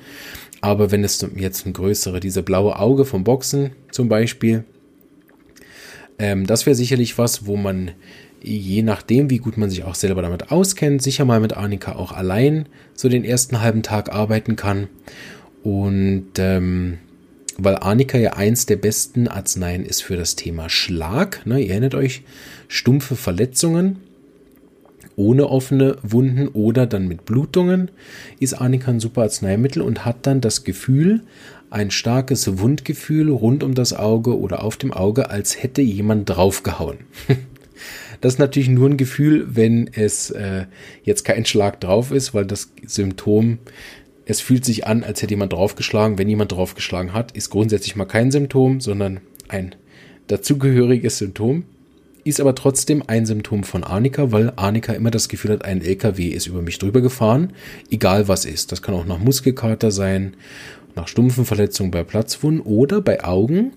Aber 0.62 0.90
wenn 0.90 1.04
es 1.04 1.26
jetzt 1.36 1.66
ein 1.66 1.74
größere, 1.74 2.20
diese 2.20 2.42
blaue 2.42 2.78
Auge 2.78 3.04
vom 3.04 3.24
Boxen 3.24 3.72
zum 3.90 4.08
Beispiel, 4.08 4.64
ähm, 6.18 6.46
das 6.46 6.64
wäre 6.64 6.76
sicherlich 6.76 7.18
was, 7.18 7.46
wo 7.46 7.56
man 7.56 7.90
je 8.42 8.82
nachdem, 8.82 9.30
wie 9.30 9.38
gut 9.38 9.56
man 9.56 9.70
sich 9.70 9.84
auch 9.84 9.94
selber 9.94 10.22
damit 10.22 10.50
auskennt, 10.50 11.02
sicher 11.02 11.24
mal 11.24 11.40
mit 11.40 11.56
Arnika 11.56 11.94
auch 11.96 12.12
allein 12.12 12.66
so 12.94 13.08
den 13.08 13.24
ersten 13.24 13.60
halben 13.60 13.82
Tag 13.82 14.12
arbeiten 14.12 14.56
kann 14.56 14.88
und 15.62 16.30
ähm, 16.38 16.98
weil 17.58 17.76
Arnika 17.76 18.18
ja 18.18 18.32
eins 18.32 18.66
der 18.66 18.76
besten 18.76 19.28
Arzneien 19.28 19.84
ist 19.84 20.02
für 20.02 20.16
das 20.16 20.36
Thema 20.36 20.68
Schlag. 20.68 21.44
Ne? 21.46 21.60
Ihr 21.60 21.70
erinnert 21.70 21.94
euch, 21.94 22.22
stumpfe 22.68 23.14
Verletzungen 23.16 23.98
ohne 25.16 25.48
offene 25.48 25.98
Wunden 26.02 26.48
oder 26.48 26.86
dann 26.86 27.06
mit 27.06 27.26
Blutungen 27.26 27.90
ist 28.40 28.54
Arnika 28.54 28.90
ein 28.90 29.00
super 29.00 29.22
Arzneimittel 29.22 29.82
und 29.82 30.04
hat 30.04 30.26
dann 30.26 30.40
das 30.40 30.64
Gefühl, 30.64 31.22
ein 31.70 31.90
starkes 31.90 32.58
Wundgefühl 32.58 33.30
rund 33.30 33.62
um 33.62 33.74
das 33.74 33.92
Auge 33.92 34.38
oder 34.38 34.62
auf 34.62 34.76
dem 34.76 34.92
Auge, 34.92 35.30
als 35.30 35.62
hätte 35.62 35.82
jemand 35.82 36.28
draufgehauen. 36.28 36.98
Das 38.20 38.34
ist 38.34 38.38
natürlich 38.38 38.68
nur 38.68 38.88
ein 38.88 38.96
Gefühl, 38.96 39.56
wenn 39.56 39.90
es 39.92 40.30
äh, 40.30 40.66
jetzt 41.02 41.24
kein 41.24 41.44
Schlag 41.44 41.80
drauf 41.80 42.12
ist, 42.12 42.32
weil 42.32 42.46
das 42.46 42.70
Symptom 42.86 43.58
es 44.32 44.40
fühlt 44.40 44.64
sich 44.64 44.86
an, 44.86 45.04
als 45.04 45.20
hätte 45.20 45.34
jemand 45.34 45.52
draufgeschlagen. 45.52 46.16
Wenn 46.16 46.26
jemand 46.26 46.52
draufgeschlagen 46.52 47.12
hat, 47.12 47.32
ist 47.32 47.50
grundsätzlich 47.50 47.96
mal 47.96 48.06
kein 48.06 48.30
Symptom, 48.30 48.80
sondern 48.80 49.20
ein 49.48 49.74
dazugehöriges 50.26 51.18
Symptom. 51.18 51.64
Ist 52.24 52.40
aber 52.40 52.54
trotzdem 52.54 53.02
ein 53.06 53.26
Symptom 53.26 53.62
von 53.62 53.84
Arnika, 53.84 54.32
weil 54.32 54.54
Arnika 54.56 54.94
immer 54.94 55.10
das 55.10 55.28
Gefühl 55.28 55.50
hat, 55.50 55.66
ein 55.66 55.82
LKW 55.82 56.28
ist 56.28 56.46
über 56.46 56.62
mich 56.62 56.78
drüber 56.78 57.02
gefahren, 57.02 57.52
egal 57.90 58.26
was 58.26 58.46
ist. 58.46 58.72
Das 58.72 58.80
kann 58.80 58.94
auch 58.94 59.04
nach 59.04 59.18
Muskelkater 59.18 59.90
sein, 59.90 60.34
nach 60.94 61.08
stumpfen 61.08 61.44
Verletzungen 61.44 61.90
bei 61.90 62.02
Platzwunden 62.02 62.62
oder 62.62 63.02
bei 63.02 63.22
Augen 63.24 63.72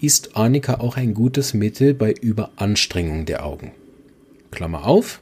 ist 0.00 0.36
Arnika 0.36 0.80
auch 0.80 0.96
ein 0.96 1.14
gutes 1.14 1.54
Mittel 1.54 1.94
bei 1.94 2.12
Überanstrengung 2.12 3.26
der 3.26 3.46
Augen. 3.46 3.70
Klammer 4.50 4.86
auf. 4.86 5.20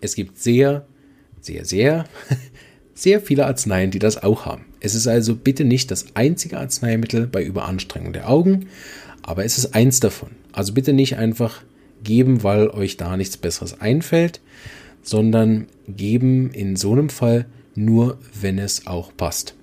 Es 0.00 0.14
gibt 0.14 0.38
sehr, 0.38 0.86
sehr, 1.42 1.66
sehr, 1.66 2.06
sehr 2.98 3.20
viele 3.20 3.46
Arzneien, 3.46 3.90
die 3.90 4.00
das 4.00 4.22
auch 4.22 4.44
haben. 4.44 4.64
Es 4.80 4.94
ist 4.94 5.06
also 5.06 5.36
bitte 5.36 5.64
nicht 5.64 5.90
das 5.90 6.06
einzige 6.14 6.58
Arzneimittel 6.58 7.26
bei 7.26 7.44
Überanstrengung 7.44 8.12
der 8.12 8.28
Augen, 8.28 8.66
aber 9.22 9.44
es 9.44 9.56
ist 9.56 9.74
eins 9.74 10.00
davon. 10.00 10.30
Also 10.52 10.72
bitte 10.72 10.92
nicht 10.92 11.16
einfach 11.16 11.62
geben, 12.02 12.42
weil 12.42 12.68
euch 12.68 12.96
da 12.96 13.16
nichts 13.16 13.36
Besseres 13.36 13.80
einfällt, 13.80 14.40
sondern 15.02 15.66
geben 15.88 16.50
in 16.50 16.76
so 16.76 16.92
einem 16.92 17.08
Fall 17.08 17.46
nur, 17.74 18.18
wenn 18.40 18.58
es 18.58 18.86
auch 18.86 19.12
passt. 19.16 19.54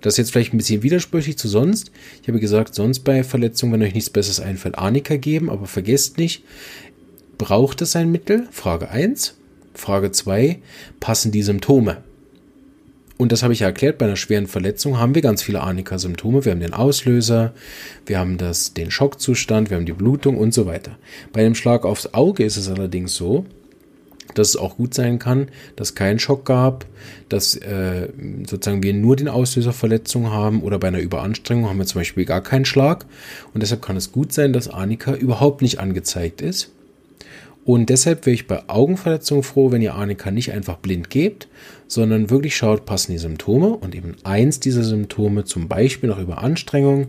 Das 0.00 0.14
ist 0.14 0.18
jetzt 0.18 0.32
vielleicht 0.32 0.54
ein 0.54 0.58
bisschen 0.58 0.82
widersprüchlich 0.82 1.38
zu 1.38 1.48
sonst. 1.48 1.90
Ich 2.22 2.28
habe 2.28 2.40
gesagt, 2.40 2.74
sonst 2.74 3.00
bei 3.00 3.24
Verletzungen, 3.24 3.74
wenn 3.74 3.82
euch 3.82 3.94
nichts 3.94 4.10
Besseres 4.10 4.40
einfällt, 4.40 4.78
Arnika 4.78 5.16
geben, 5.16 5.50
aber 5.50 5.66
vergesst 5.66 6.18
nicht, 6.18 6.44
braucht 7.38 7.82
es 7.82 7.96
ein 7.96 8.10
Mittel? 8.10 8.48
Frage 8.50 8.90
1. 8.90 9.34
Frage 9.74 10.12
2, 10.12 10.60
passen 11.00 11.32
die 11.32 11.42
Symptome? 11.42 12.02
Und 13.16 13.30
das 13.30 13.42
habe 13.42 13.52
ich 13.52 13.60
ja 13.60 13.68
erklärt, 13.68 13.98
bei 13.98 14.06
einer 14.06 14.16
schweren 14.16 14.48
Verletzung 14.48 14.98
haben 14.98 15.14
wir 15.14 15.22
ganz 15.22 15.42
viele 15.42 15.60
Arnika-Symptome. 15.60 16.44
Wir 16.44 16.52
haben 16.52 16.60
den 16.60 16.74
Auslöser, 16.74 17.52
wir 18.06 18.18
haben 18.18 18.38
das, 18.38 18.74
den 18.74 18.90
Schockzustand, 18.90 19.70
wir 19.70 19.76
haben 19.76 19.86
die 19.86 19.92
Blutung 19.92 20.36
und 20.36 20.52
so 20.52 20.66
weiter. 20.66 20.98
Bei 21.32 21.44
einem 21.44 21.54
Schlag 21.54 21.84
aufs 21.84 22.12
Auge 22.12 22.44
ist 22.44 22.56
es 22.56 22.68
allerdings 22.68 23.14
so, 23.14 23.46
dass 24.34 24.48
es 24.48 24.56
auch 24.56 24.76
gut 24.76 24.94
sein 24.94 25.20
kann, 25.20 25.48
dass 25.76 25.94
kein 25.94 26.18
Schock 26.18 26.44
gab, 26.44 26.86
dass 27.28 27.54
äh, 27.56 28.08
sozusagen 28.46 28.82
wir 28.82 28.92
nur 28.92 29.14
den 29.14 29.28
Auslöserverletzung 29.28 30.30
haben 30.30 30.62
oder 30.62 30.80
bei 30.80 30.88
einer 30.88 30.98
Überanstrengung 30.98 31.68
haben 31.68 31.78
wir 31.78 31.86
zum 31.86 32.00
Beispiel 32.00 32.24
gar 32.24 32.42
keinen 32.42 32.64
Schlag. 32.64 33.06
Und 33.52 33.62
deshalb 33.62 33.82
kann 33.82 33.96
es 33.96 34.10
gut 34.10 34.32
sein, 34.32 34.52
dass 34.52 34.68
Arnika 34.68 35.14
überhaupt 35.14 35.62
nicht 35.62 35.78
angezeigt 35.78 36.40
ist. 36.40 36.70
Und 37.64 37.88
deshalb 37.88 38.26
wäre 38.26 38.34
ich 38.34 38.46
bei 38.46 38.68
Augenverletzungen 38.68 39.42
froh, 39.42 39.72
wenn 39.72 39.80
ihr 39.80 39.94
Arnika 39.94 40.30
nicht 40.30 40.52
einfach 40.52 40.76
blind 40.76 41.08
gebt, 41.08 41.48
sondern 41.88 42.28
wirklich 42.28 42.56
schaut, 42.56 42.84
passen 42.84 43.12
die 43.12 43.18
Symptome 43.18 43.68
und 43.68 43.94
eben 43.94 44.16
eins 44.22 44.60
dieser 44.60 44.82
Symptome, 44.82 45.44
zum 45.44 45.68
Beispiel 45.68 46.10
noch 46.10 46.18
über 46.18 46.42
Anstrengung, 46.42 47.08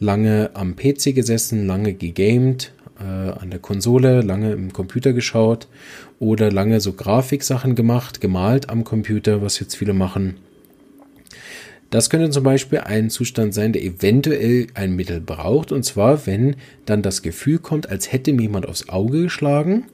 lange 0.00 0.50
am 0.54 0.76
PC 0.76 1.14
gesessen, 1.14 1.66
lange 1.66 1.92
gegamed, 1.92 2.72
äh, 2.98 3.02
an 3.02 3.50
der 3.50 3.58
Konsole, 3.60 4.22
lange 4.22 4.52
im 4.52 4.72
Computer 4.72 5.12
geschaut 5.12 5.68
oder 6.18 6.50
lange 6.50 6.80
so 6.80 6.92
Grafiksachen 6.92 7.74
gemacht, 7.74 8.20
gemalt 8.20 8.70
am 8.70 8.84
Computer, 8.84 9.42
was 9.42 9.60
jetzt 9.60 9.76
viele 9.76 9.92
machen. 9.92 10.36
Das 11.92 12.08
könnte 12.08 12.30
zum 12.30 12.42
Beispiel 12.42 12.78
ein 12.78 13.10
Zustand 13.10 13.52
sein, 13.52 13.74
der 13.74 13.84
eventuell 13.84 14.68
ein 14.72 14.96
Mittel 14.96 15.20
braucht. 15.20 15.72
Und 15.72 15.82
zwar, 15.82 16.26
wenn 16.26 16.56
dann 16.86 17.02
das 17.02 17.20
Gefühl 17.20 17.58
kommt, 17.58 17.90
als 17.90 18.10
hätte 18.10 18.32
mir 18.32 18.40
jemand 18.40 18.66
aufs 18.66 18.88
Auge 18.88 19.24
geschlagen. 19.24 19.84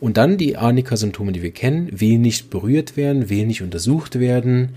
Und 0.00 0.18
dann 0.18 0.36
die 0.36 0.58
Arnika-Symptome, 0.58 1.32
die 1.32 1.40
wir 1.40 1.52
kennen, 1.52 1.88
will 1.98 2.18
nicht 2.18 2.50
berührt 2.50 2.98
werden, 2.98 3.30
will 3.30 3.46
nicht 3.46 3.62
untersucht 3.62 4.20
werden, 4.20 4.74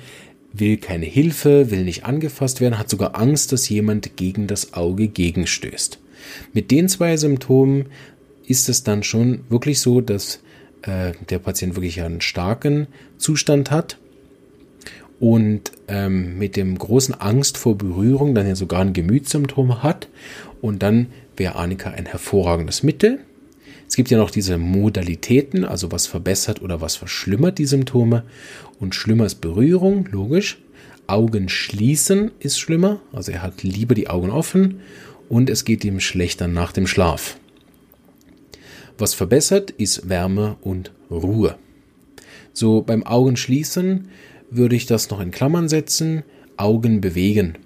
will 0.53 0.77
keine 0.77 1.05
Hilfe, 1.05 1.69
will 1.69 1.83
nicht 1.83 2.05
angefasst 2.05 2.61
werden, 2.61 2.79
hat 2.79 2.89
sogar 2.89 3.19
Angst, 3.19 3.51
dass 3.51 3.67
jemand 3.67 4.15
gegen 4.15 4.47
das 4.47 4.73
Auge 4.73 5.09
gegenstößt. 5.09 5.99
Mit 6.53 6.71
den 6.71 6.87
zwei 6.87 7.17
Symptomen 7.17 7.87
ist 8.45 8.69
es 8.69 8.83
dann 8.83 9.03
schon 9.03 9.41
wirklich 9.49 9.81
so, 9.81 9.99
dass 9.99 10.39
äh, 10.83 11.11
der 11.29 11.39
Patient 11.39 11.75
wirklich 11.75 12.01
einen 12.01 12.21
starken 12.21 12.87
Zustand 13.17 13.69
hat 13.69 13.97
und 15.19 15.71
ähm, 15.87 16.37
mit 16.37 16.55
dem 16.55 16.77
großen 16.77 17.15
Angst 17.15 17.57
vor 17.57 17.77
Berührung 17.77 18.35
dann 18.35 18.47
ja 18.47 18.55
sogar 18.55 18.81
ein 18.81 18.93
Gemütssymptom 18.93 19.83
hat 19.83 20.09
und 20.61 20.83
dann 20.83 21.07
wäre 21.35 21.55
Arnika 21.55 21.91
ein 21.91 22.05
hervorragendes 22.05 22.83
Mittel. 22.83 23.19
Es 23.87 23.95
gibt 23.95 24.09
ja 24.09 24.17
noch 24.17 24.31
diese 24.31 24.57
Modalitäten, 24.57 25.63
also 25.63 25.91
was 25.91 26.07
verbessert 26.07 26.61
oder 26.61 26.81
was 26.81 26.95
verschlimmert 26.95 27.57
die 27.57 27.65
Symptome. 27.65 28.23
Und 28.79 28.95
schlimmer 28.95 29.25
ist 29.25 29.35
Berührung, 29.35 30.07
logisch. 30.11 30.59
Augen 31.07 31.47
schließen 31.47 32.31
ist 32.39 32.59
schlimmer, 32.59 32.99
also 33.13 33.31
er 33.31 33.41
hat 33.41 33.63
lieber 33.63 33.95
die 33.95 34.09
Augen 34.09 34.29
offen 34.29 34.81
und 35.29 35.49
es 35.49 35.63
geht 35.63 35.85
ihm 35.85 36.01
schlechter 36.01 36.49
nach 36.49 36.73
dem 36.73 36.85
Schlaf. 36.85 37.37
Was 38.97 39.13
verbessert 39.13 39.71
ist 39.71 40.09
Wärme 40.09 40.57
und 40.61 40.91
Ruhe. 41.09 41.55
So 42.51 42.81
beim 42.81 43.03
Augenschließen 43.03 44.09
würde 44.49 44.75
ich 44.75 44.85
das 44.85 45.09
noch 45.09 45.19
in 45.19 45.31
Klammern 45.31 45.69
setzen. 45.69 46.23
Augen 46.57 47.01
bewegen. 47.01 47.57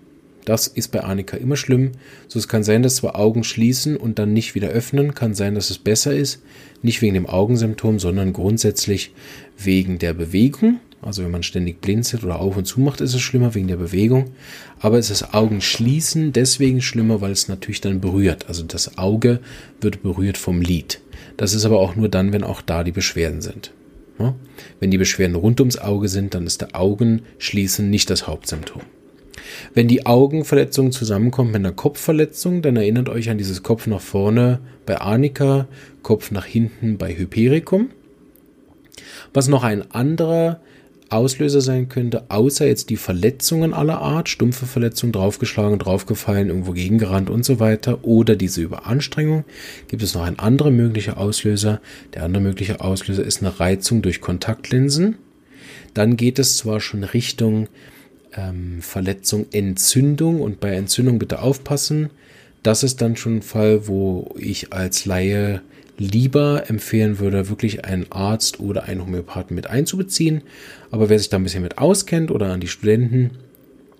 Das 0.45 0.67
ist 0.67 0.91
bei 0.91 1.01
Annika 1.01 1.37
immer 1.37 1.55
schlimm. 1.55 1.91
So 2.27 2.39
es 2.39 2.47
kann 2.47 2.63
sein, 2.63 2.83
dass 2.83 2.97
zwar 2.97 3.17
Augen 3.17 3.43
schließen 3.43 3.95
und 3.95 4.19
dann 4.19 4.33
nicht 4.33 4.55
wieder 4.55 4.69
öffnen, 4.69 5.13
kann 5.13 5.33
sein, 5.33 5.55
dass 5.55 5.69
es 5.69 5.77
besser 5.77 6.13
ist, 6.13 6.41
nicht 6.81 7.01
wegen 7.01 7.13
dem 7.13 7.27
Augensymptom, 7.27 7.99
sondern 7.99 8.33
grundsätzlich 8.33 9.13
wegen 9.57 9.99
der 9.99 10.13
Bewegung. 10.13 10.79
Also 11.01 11.23
wenn 11.23 11.31
man 11.31 11.43
ständig 11.43 11.81
blinzelt 11.81 12.23
oder 12.23 12.39
auf 12.39 12.57
und 12.57 12.65
zu 12.65 12.79
macht, 12.79 13.01
ist 13.01 13.13
es 13.13 13.21
schlimmer 13.21 13.55
wegen 13.55 13.67
der 13.67 13.77
Bewegung. 13.77 14.31
Aber 14.79 14.99
es 14.99 15.09
ist 15.09 15.33
Augen 15.33 15.61
schließen 15.61 16.31
deswegen 16.31 16.81
schlimmer, 16.81 17.21
weil 17.21 17.31
es 17.31 17.47
natürlich 17.47 17.81
dann 17.81 18.01
berührt. 18.01 18.47
Also 18.47 18.63
das 18.63 18.97
Auge 18.97 19.39
wird 19.79 20.03
berührt 20.03 20.37
vom 20.37 20.61
Lid. 20.61 21.01
Das 21.37 21.53
ist 21.53 21.65
aber 21.65 21.79
auch 21.79 21.95
nur 21.95 22.09
dann, 22.09 22.33
wenn 22.33 22.43
auch 22.43 22.61
da 22.61 22.83
die 22.83 22.91
Beschwerden 22.91 23.41
sind. 23.41 23.71
Wenn 24.79 24.91
die 24.91 24.97
Beschwerden 24.97 25.35
rund 25.35 25.59
ums 25.59 25.77
Auge 25.77 26.07
sind, 26.07 26.33
dann 26.33 26.45
ist 26.45 26.61
der 26.61 26.75
Augenschließen 26.75 27.89
nicht 27.89 28.09
das 28.09 28.27
Hauptsymptom. 28.27 28.81
Wenn 29.73 29.87
die 29.87 30.05
Augenverletzung 30.05 30.91
zusammenkommt 30.91 31.51
mit 31.51 31.57
einer 31.57 31.71
Kopfverletzung, 31.71 32.61
dann 32.61 32.75
erinnert 32.75 33.09
euch 33.09 33.29
an 33.29 33.37
dieses 33.37 33.63
Kopf 33.63 33.87
nach 33.87 34.01
vorne 34.01 34.59
bei 34.85 34.99
Arnika, 34.99 35.67
Kopf 36.03 36.31
nach 36.31 36.45
hinten 36.45 36.97
bei 36.97 37.15
Hypericum. 37.15 37.89
Was 39.33 39.47
noch 39.47 39.63
ein 39.63 39.91
anderer 39.91 40.59
Auslöser 41.11 41.61
sein 41.61 41.89
könnte, 41.89 42.23
außer 42.29 42.65
jetzt 42.65 42.89
die 42.89 42.97
Verletzungen 42.97 43.73
aller 43.73 43.99
Art, 43.99 44.29
stumpfe 44.29 44.65
Verletzungen, 44.65 45.11
draufgeschlagen, 45.11 45.77
draufgefallen, 45.79 46.49
irgendwo 46.49 46.71
gegengerannt 46.71 47.29
und 47.29 47.43
so 47.43 47.59
weiter, 47.59 48.03
oder 48.03 48.35
diese 48.35 48.61
Überanstrengung, 48.61 49.43
gibt 49.87 50.03
es 50.03 50.15
noch 50.15 50.23
einen 50.23 50.39
anderen 50.39 50.75
möglicher 50.75 51.17
Auslöser. 51.17 51.81
Der 52.13 52.23
andere 52.23 52.43
mögliche 52.43 52.81
Auslöser 52.81 53.23
ist 53.23 53.41
eine 53.41 53.59
Reizung 53.59 54.01
durch 54.01 54.21
Kontaktlinsen. 54.21 55.17
Dann 55.93 56.15
geht 56.15 56.39
es 56.39 56.57
zwar 56.57 56.79
schon 56.79 57.03
Richtung 57.03 57.67
ähm, 58.35 58.81
Verletzung, 58.81 59.47
Entzündung 59.51 60.41
und 60.41 60.59
bei 60.59 60.71
Entzündung 60.73 61.19
bitte 61.19 61.41
aufpassen. 61.41 62.09
Das 62.63 62.83
ist 62.83 63.01
dann 63.01 63.15
schon 63.15 63.37
ein 63.37 63.41
Fall, 63.41 63.87
wo 63.87 64.33
ich 64.37 64.71
als 64.71 65.05
Laie 65.05 65.61
lieber 66.01 66.63
empfehlen 66.67 67.19
würde, 67.19 67.49
wirklich 67.49 67.85
einen 67.85 68.11
Arzt 68.11 68.59
oder 68.59 68.85
einen 68.85 69.01
Homöopathen 69.01 69.55
mit 69.55 69.67
einzubeziehen. 69.67 70.41
Aber 70.89 71.09
wer 71.09 71.19
sich 71.19 71.29
da 71.29 71.37
ein 71.37 71.43
bisschen 71.43 71.63
mit 71.63 71.77
auskennt 71.77 72.31
oder 72.31 72.51
an 72.51 72.59
die 72.59 72.67
Studenten, 72.67 73.31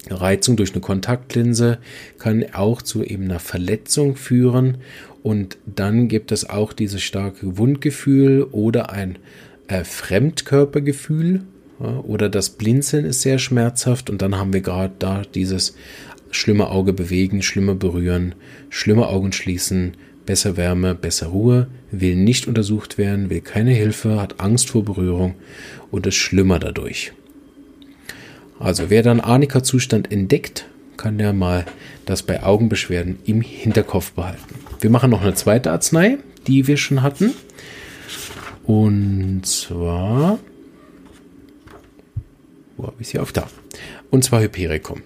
Reizung 0.10 0.56
durch 0.56 0.72
eine 0.72 0.82
Kontaktlinse 0.82 1.78
kann 2.18 2.44
auch 2.54 2.82
zu 2.82 3.04
eben 3.04 3.26
einer 3.26 3.40
Verletzung 3.40 4.16
führen. 4.16 4.78
Und 5.22 5.58
dann 5.68 6.08
gibt 6.08 6.32
es 6.32 6.50
auch 6.50 6.74
dieses 6.74 7.04
starke 7.04 7.58
Wundgefühl 7.60 8.48
oder 8.52 8.92
ein 8.92 9.20
äh, 9.68 9.84
Fremdkörpergefühl. 9.84 11.42
Ja, 11.80 12.00
oder 12.00 12.30
das 12.30 12.50
Blinzeln 12.50 13.06
ist 13.06 13.22
sehr 13.22 13.38
schmerzhaft. 13.38 14.10
Und 14.10 14.24
dann 14.24 14.38
haben 14.38 14.54
wir 14.54 14.62
gerade 14.62 14.94
da 14.98 15.22
dieses 15.22 15.76
schlimme 16.32 16.70
Auge 16.70 16.94
bewegen, 16.94 17.44
schlimmer 17.44 17.76
berühren, 17.76 18.34
schlimme 18.70 19.08
Augen 19.08 19.34
schließen, 19.34 19.94
besser 20.26 20.58
Wärme, 20.58 20.96
besser 20.96 21.28
Ruhe, 21.28 21.68
will 21.92 22.16
nicht 22.16 22.48
untersucht 22.48 22.98
werden, 22.98 23.30
will 23.30 23.42
keine 23.42 23.72
Hilfe, 23.72 24.22
hat 24.22 24.40
Angst 24.40 24.70
vor 24.70 24.86
Berührung 24.86 25.36
und 25.90 26.08
ist 26.08 26.16
schlimmer 26.16 26.60
dadurch. 26.60 27.14
Also 28.60 28.90
wer 28.90 29.02
dann 29.04 29.20
Arnika-Zustand 29.20 30.12
entdeckt, 30.12 30.68
kann 30.98 31.20
ja 31.20 31.34
mal 31.34 31.66
das 32.06 32.22
bei 32.22 32.44
Augenbeschwerden 32.44 33.18
im 33.26 33.42
Hinterkopf 33.42 34.12
behalten. 34.12 34.56
Wir 34.80 34.90
machen 34.90 35.10
noch 35.10 35.22
eine 35.22 35.34
zweite 35.34 35.72
Arznei, 35.72 36.20
die 36.48 36.68
wir 36.68 36.78
schon 36.78 37.02
hatten. 37.02 37.34
Und 38.64 39.42
zwar, 39.46 40.38
wo 42.78 42.86
habe 42.86 42.96
ich 43.00 43.08
sie 43.08 43.20
auf 43.20 43.32
da? 43.32 43.48
Und 44.12 44.24
zwar 44.24 44.42
Hypericum. 44.42 45.02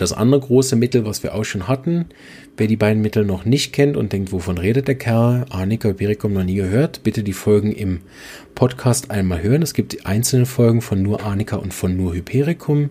Das 0.00 0.14
andere 0.14 0.40
große 0.40 0.76
Mittel, 0.76 1.04
was 1.04 1.22
wir 1.22 1.34
auch 1.34 1.44
schon 1.44 1.68
hatten, 1.68 2.06
wer 2.56 2.66
die 2.66 2.78
beiden 2.78 3.02
Mittel 3.02 3.26
noch 3.26 3.44
nicht 3.44 3.74
kennt 3.74 3.98
und 3.98 4.14
denkt, 4.14 4.32
wovon 4.32 4.56
redet 4.56 4.88
der 4.88 4.94
Kerl, 4.94 5.44
Arnika 5.50 5.90
Hypericum 5.90 6.32
noch 6.32 6.42
nie 6.42 6.54
gehört, 6.54 7.02
bitte 7.02 7.22
die 7.22 7.34
Folgen 7.34 7.70
im 7.70 8.00
Podcast 8.54 9.10
einmal 9.10 9.42
hören. 9.42 9.60
Es 9.60 9.74
gibt 9.74 10.06
einzelne 10.06 10.46
Folgen 10.46 10.80
von 10.80 11.02
nur 11.02 11.22
Arnika 11.22 11.56
und 11.56 11.74
von 11.74 11.98
nur 11.98 12.14
Hypericum 12.14 12.88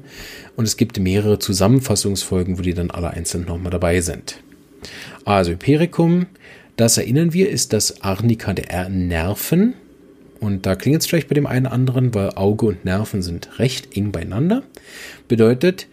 und 0.56 0.66
es 0.66 0.78
gibt 0.78 1.00
mehrere 1.00 1.40
Zusammenfassungsfolgen, 1.40 2.60
wo 2.60 2.62
die 2.62 2.76
dann 2.76 2.92
alle 2.92 3.10
einzeln 3.10 3.46
nochmal 3.46 3.72
dabei 3.72 4.02
sind. 4.02 4.44
Also 5.26 5.54
Hypericum, 5.54 6.28
das 6.76 7.00
erinnern 7.00 7.34
wir, 7.34 7.50
ist 7.50 7.74
das 7.74 8.04
Arnika 8.04 8.54
der 8.54 8.88
Nerven. 8.88 9.74
Und 10.40 10.68
da 10.68 10.76
klingt 10.76 11.02
es 11.02 11.08
vielleicht 11.08 11.28
bei 11.28 11.34
dem 11.34 11.48
einen 11.48 11.66
anderen, 11.66 12.14
weil 12.14 12.30
Auge 12.36 12.68
und 12.68 12.86
Nerven 12.86 13.24
sind 13.24 13.58
recht 13.58 13.98
eng 13.98 14.12
beieinander. 14.12 14.62
Bedeutet, 15.28 15.88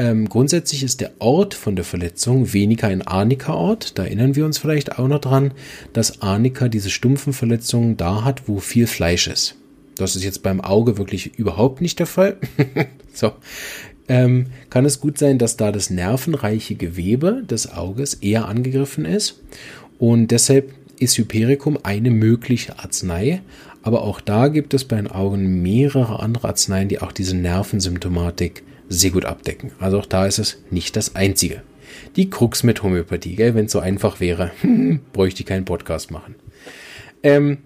ähm, 0.00 0.30
grundsätzlich 0.30 0.82
ist 0.82 1.02
der 1.02 1.12
Ort 1.18 1.52
von 1.52 1.76
der 1.76 1.84
Verletzung 1.84 2.54
weniger 2.54 2.88
ein 2.88 3.02
Arnika-Ort. 3.02 3.98
Da 3.98 4.04
erinnern 4.04 4.34
wir 4.34 4.46
uns 4.46 4.56
vielleicht 4.56 4.98
auch 4.98 5.08
noch 5.08 5.20
dran, 5.20 5.52
dass 5.92 6.22
Arnika 6.22 6.68
diese 6.68 6.88
stumpfen 6.88 7.34
Verletzungen 7.34 7.98
da 7.98 8.24
hat, 8.24 8.48
wo 8.48 8.60
viel 8.60 8.86
Fleisch 8.86 9.28
ist. 9.28 9.56
Das 9.96 10.16
ist 10.16 10.24
jetzt 10.24 10.42
beim 10.42 10.62
Auge 10.62 10.96
wirklich 10.96 11.38
überhaupt 11.38 11.82
nicht 11.82 11.98
der 11.98 12.06
Fall. 12.06 12.38
so. 13.12 13.32
Ähm, 14.08 14.46
kann 14.70 14.86
es 14.86 15.02
gut 15.02 15.18
sein, 15.18 15.36
dass 15.36 15.58
da 15.58 15.70
das 15.70 15.90
nervenreiche 15.90 16.76
Gewebe 16.76 17.42
des 17.44 17.70
Auges 17.70 18.14
eher 18.14 18.48
angegriffen 18.48 19.04
ist. 19.04 19.42
Und 19.98 20.28
deshalb 20.28 20.72
ist 20.98 21.18
Hypericum 21.18 21.78
eine 21.82 22.10
mögliche 22.10 22.78
Arznei. 22.78 23.42
Aber 23.82 24.00
auch 24.00 24.22
da 24.22 24.48
gibt 24.48 24.72
es 24.72 24.84
bei 24.84 24.96
den 24.96 25.08
Augen 25.08 25.60
mehrere 25.60 26.20
andere 26.20 26.48
Arzneien, 26.48 26.88
die 26.88 27.02
auch 27.02 27.12
diese 27.12 27.36
Nervensymptomatik 27.36 28.62
sehr 28.90 29.12
gut 29.12 29.24
abdecken. 29.24 29.72
Also 29.78 29.98
auch 30.00 30.06
da 30.06 30.26
ist 30.26 30.38
es 30.38 30.62
nicht 30.70 30.96
das 30.96 31.16
einzige. 31.16 31.62
Die 32.16 32.28
Krux 32.28 32.62
mit 32.62 32.82
Homöopathie, 32.82 33.36
gell? 33.36 33.54
wenn 33.54 33.66
es 33.66 33.72
so 33.72 33.78
einfach 33.78 34.20
wäre, 34.20 34.50
bräuchte 35.12 35.40
ich 35.40 35.46
keinen 35.46 35.64
Podcast 35.64 36.10
machen. 36.10 36.34
Ähm, 37.22 37.58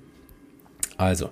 also, 0.96 1.30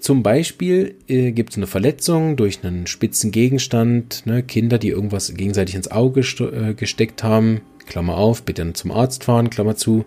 zum 0.00 0.22
Beispiel 0.22 0.96
äh, 1.06 1.32
gibt 1.32 1.50
es 1.50 1.56
eine 1.58 1.66
Verletzung 1.66 2.36
durch 2.36 2.64
einen 2.64 2.86
spitzen 2.86 3.30
Gegenstand, 3.30 4.24
ne? 4.24 4.42
Kinder, 4.42 4.78
die 4.78 4.88
irgendwas 4.88 5.34
gegenseitig 5.34 5.74
ins 5.74 5.90
Auge 5.90 6.20
äh, 6.20 6.74
gesteckt 6.74 7.22
haben, 7.22 7.60
Klammer 7.86 8.16
auf, 8.16 8.42
bitte 8.42 8.72
zum 8.72 8.92
Arzt 8.92 9.24
fahren, 9.24 9.50
Klammer 9.50 9.76
zu. 9.76 10.06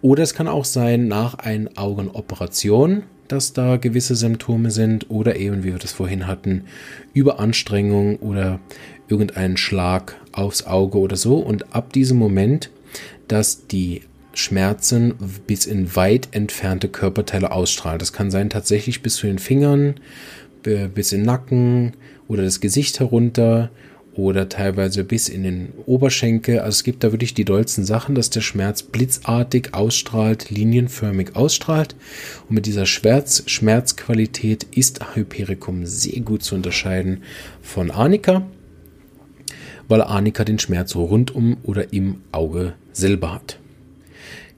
Oder 0.00 0.22
es 0.22 0.32
kann 0.32 0.48
auch 0.48 0.64
sein, 0.64 1.08
nach 1.08 1.34
einer 1.34 1.70
Augenoperation, 1.76 3.02
dass 3.28 3.52
da 3.52 3.76
gewisse 3.76 4.14
Symptome 4.14 4.70
sind 4.70 5.10
oder 5.10 5.36
eben, 5.36 5.64
wie 5.64 5.72
wir 5.72 5.78
das 5.78 5.92
vorhin 5.92 6.26
hatten, 6.26 6.64
Überanstrengung 7.12 8.16
oder 8.16 8.60
irgendeinen 9.08 9.56
Schlag 9.56 10.16
aufs 10.32 10.66
Auge 10.66 10.98
oder 10.98 11.16
so. 11.16 11.38
Und 11.38 11.74
ab 11.74 11.92
diesem 11.92 12.18
Moment, 12.18 12.70
dass 13.28 13.66
die 13.66 14.02
Schmerzen 14.34 15.14
bis 15.46 15.66
in 15.66 15.96
weit 15.96 16.28
entfernte 16.32 16.88
Körperteile 16.88 17.52
ausstrahlen. 17.52 17.98
Das 17.98 18.12
kann 18.12 18.30
sein 18.30 18.50
tatsächlich 18.50 19.02
bis 19.02 19.16
zu 19.16 19.26
den 19.26 19.38
Fingern, 19.38 19.94
bis 20.62 21.12
in 21.12 21.20
den 21.20 21.26
Nacken 21.26 21.92
oder 22.28 22.42
das 22.42 22.60
Gesicht 22.60 23.00
herunter 23.00 23.70
oder 24.16 24.48
teilweise 24.48 25.04
bis 25.04 25.28
in 25.28 25.42
den 25.42 25.72
Oberschenkel. 25.84 26.60
Also 26.60 26.76
es 26.76 26.84
gibt 26.84 27.04
da 27.04 27.12
wirklich 27.12 27.34
die 27.34 27.44
dollsten 27.44 27.84
Sachen, 27.84 28.14
dass 28.14 28.30
der 28.30 28.40
Schmerz 28.40 28.82
blitzartig 28.82 29.74
ausstrahlt, 29.74 30.50
linienförmig 30.50 31.36
ausstrahlt. 31.36 31.94
Und 32.48 32.54
mit 32.54 32.66
dieser 32.66 32.86
Schmerz 32.86 33.42
Schmerzqualität 33.46 34.64
ist 34.64 35.14
Hypericum 35.14 35.86
sehr 35.86 36.20
gut 36.20 36.42
zu 36.42 36.54
unterscheiden 36.54 37.22
von 37.60 37.90
Arnika, 37.90 38.46
weil 39.88 40.02
Arnika 40.02 40.44
den 40.44 40.58
Schmerz 40.58 40.94
rundum 40.94 41.58
oder 41.62 41.92
im 41.92 42.22
Auge 42.32 42.74
selber 42.92 43.34
hat. 43.34 43.58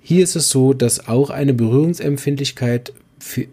Hier 0.01 0.25
ist 0.25 0.37
es 0.37 0.49
so, 0.49 0.73
dass 0.73 1.09
auch 1.09 1.31
eine 1.31 1.53
Berührungsempfindlichkeit 1.53 2.95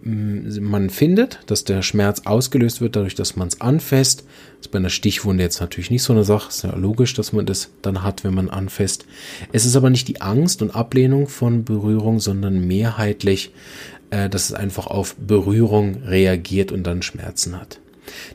man 0.03 0.89
findet, 0.89 1.39
dass 1.47 1.63
der 1.63 1.81
Schmerz 1.81 2.21
ausgelöst 2.25 2.81
wird, 2.81 2.95
dadurch, 2.95 3.15
dass 3.15 3.35
man 3.35 3.47
es 3.47 3.61
anfasst. 3.61 4.25
Das 4.57 4.67
ist 4.67 4.71
bei 4.71 4.79
einer 4.79 4.89
Stichwunde 4.89 5.43
jetzt 5.43 5.59
natürlich 5.59 5.91
nicht 5.91 6.03
so 6.03 6.13
eine 6.13 6.23
Sache. 6.23 6.49
Ist 6.49 6.63
ja 6.63 6.75
logisch, 6.75 7.13
dass 7.13 7.33
man 7.33 7.45
das 7.45 7.69
dann 7.81 8.03
hat, 8.03 8.23
wenn 8.23 8.33
man 8.33 8.49
anfasst. 8.49 9.05
Es 9.51 9.65
ist 9.65 9.75
aber 9.75 9.89
nicht 9.89 10.07
die 10.07 10.21
Angst 10.21 10.61
und 10.61 10.75
Ablehnung 10.75 11.27
von 11.27 11.65
Berührung, 11.65 12.19
sondern 12.19 12.67
mehrheitlich, 12.67 13.51
äh, 14.11 14.29
dass 14.29 14.45
es 14.45 14.53
einfach 14.53 14.88
auf 14.88 15.15
Berührung 15.15 16.03
reagiert 16.03 16.71
und 16.71 16.83
dann 16.83 17.01
Schmerzen 17.01 17.59
hat. 17.59 17.79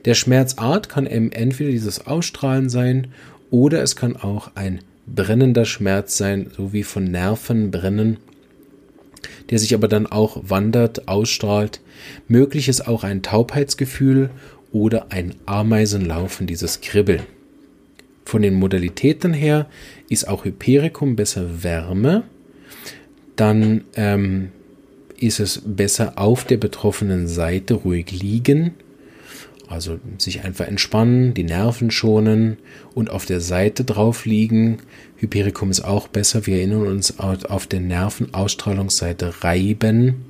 Der 0.05 0.15
Schmerzart 0.15 0.89
kann 0.89 1.07
eben 1.07 1.33
entweder 1.33 1.71
dieses 1.71 2.07
Ausstrahlen 2.07 2.69
sein 2.69 3.09
oder 3.51 3.83
es 3.83 3.97
kann 3.97 4.17
auch 4.17 4.51
ein 4.55 4.81
brennender 5.07 5.65
Schmerz 5.65 6.17
sein, 6.17 6.51
so 6.57 6.73
wie 6.73 6.83
von 6.83 7.05
Nerven 7.05 7.71
brennen 7.71 8.19
der 9.51 9.59
sich 9.59 9.75
aber 9.75 9.89
dann 9.89 10.07
auch 10.07 10.41
wandert, 10.49 11.09
ausstrahlt. 11.09 11.81
Möglich 12.29 12.69
ist 12.69 12.87
auch 12.87 13.05
ein 13.05 13.23
Taubheitsgefühl 13.23 14.31
oder 14.73 15.11
ein 15.11 15.35
Ameisenlaufen, 15.47 16.47
dieses 16.47 16.81
Kribbeln. 16.81 17.23
Von 18.25 18.43
den 18.43 18.55
Modalitäten 18.55 19.33
her 19.33 19.67
ist 20.09 20.29
auch 20.29 20.45
Hypericum 20.45 21.17
besser 21.17 21.65
Wärme. 21.65 22.23
Dann 23.35 23.85
ähm, 23.97 24.53
ist 25.19 25.41
es 25.41 25.63
besser 25.65 26.13
auf 26.17 26.45
der 26.45 26.57
betroffenen 26.57 27.27
Seite 27.27 27.75
ruhig 27.75 28.11
liegen 28.13 28.75
also 29.71 30.01
sich 30.19 30.43
einfach 30.45 30.67
entspannen, 30.67 31.33
die 31.33 31.45
Nerven 31.45 31.93
schonen 31.93 32.59
und 32.93 33.09
auf 33.09 33.25
der 33.25 33.41
Seite 33.41 33.85
drauf 33.85 34.27
liegen. 34.27 34.79
Hypericum 35.17 35.71
ist 35.71 35.83
auch 35.83 36.09
besser. 36.09 36.47
Wir 36.47 36.57
erinnern 36.57 36.89
uns 36.89 37.19
auf 37.21 37.67
der 37.69 37.81
Nervenausstrahlungsseite 37.81 39.45
reiben. 39.45 40.25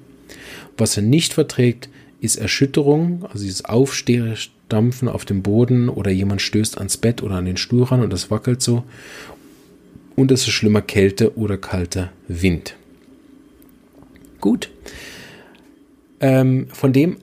Was 0.76 0.96
er 0.98 1.02
nicht 1.02 1.32
verträgt, 1.32 1.88
ist 2.20 2.36
Erschütterung, 2.36 3.24
also 3.24 3.44
dieses 3.44 3.64
Aufstampfen 3.64 5.08
auf 5.08 5.24
dem 5.24 5.42
Boden 5.42 5.88
oder 5.88 6.10
jemand 6.10 6.42
stößt 6.42 6.76
ans 6.76 6.98
Bett 6.98 7.22
oder 7.22 7.36
an 7.36 7.46
den 7.46 7.56
Stuhl 7.56 7.84
ran 7.84 8.02
und 8.02 8.12
das 8.12 8.30
wackelt 8.30 8.60
so. 8.60 8.84
Und 10.16 10.30
es 10.30 10.42
ist 10.42 10.50
schlimmer 10.50 10.82
Kälte 10.82 11.38
oder 11.38 11.56
kalter 11.56 12.12
Wind. 12.28 12.76
Gut. 14.38 14.70
Ähm, 16.20 16.66
von 16.72 16.92
dem 16.92 17.16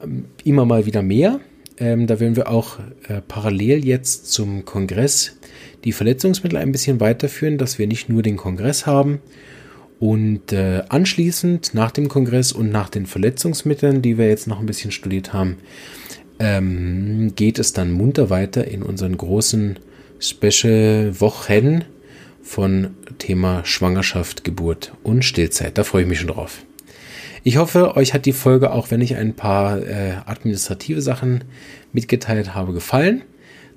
immer 0.44 0.66
mal 0.66 0.88
wieder 0.88 1.04
mehr. 1.04 1.40
Ähm, 1.80 2.08
da 2.08 2.20
werden 2.20 2.36
wir 2.36 2.50
auch 2.50 2.80
äh, 3.08 3.22
parallel 3.28 3.86
jetzt 3.86 4.32
zum 4.32 4.66
Kongress 4.66 5.38
die 5.84 5.92
Verletzungsmittel 5.92 6.58
ein 6.58 6.72
bisschen 6.72 7.00
weiterführen, 7.00 7.58
dass 7.58 7.80
wir 7.80 7.88
nicht 7.88 8.10
nur 8.10 8.24
den 8.24 8.38
Kongress 8.38 8.86
haben. 8.86 9.20
Und 10.00 10.54
äh, 10.54 10.84
anschließend, 10.90 11.74
nach 11.74 11.92
dem 11.92 12.08
Kongress 12.08 12.52
und 12.52 12.72
nach 12.72 12.90
den 12.90 13.06
Verletzungsmitteln, 13.06 14.02
die 14.02 14.18
wir 14.18 14.28
jetzt 14.28 14.48
noch 14.48 14.60
ein 14.60 14.66
bisschen 14.66 14.92
studiert 14.92 15.34
haben, 15.34 15.58
ähm, 16.40 17.34
geht 17.36 17.58
es 17.58 17.74
dann 17.74 17.92
munter 17.92 18.30
weiter 18.30 18.68
in 18.68 18.84
unseren 18.84 19.18
großen 19.18 19.80
Special-Wochen 20.20 21.84
von 22.44 22.96
Thema 23.18 23.66
Schwangerschaft, 23.66 24.44
Geburt 24.44 24.94
und 25.04 25.26
Stillzeit. 25.26 25.78
Da 25.78 25.84
freue 25.84 26.04
ich 26.04 26.08
mich 26.08 26.20
schon 26.20 26.30
drauf. 26.30 26.67
Ich 27.44 27.58
hoffe, 27.58 27.96
euch 27.96 28.14
hat 28.14 28.26
die 28.26 28.34
Folge, 28.34 28.72
auch 28.72 28.92
wenn 28.92 29.02
ich 29.02 29.16
ein 29.16 29.36
paar 29.36 29.80
äh, 29.82 30.14
administrative 30.26 31.02
Sachen 31.02 31.44
mitgeteilt 31.94 32.56
habe, 32.56 32.74
gefallen. 32.74 33.24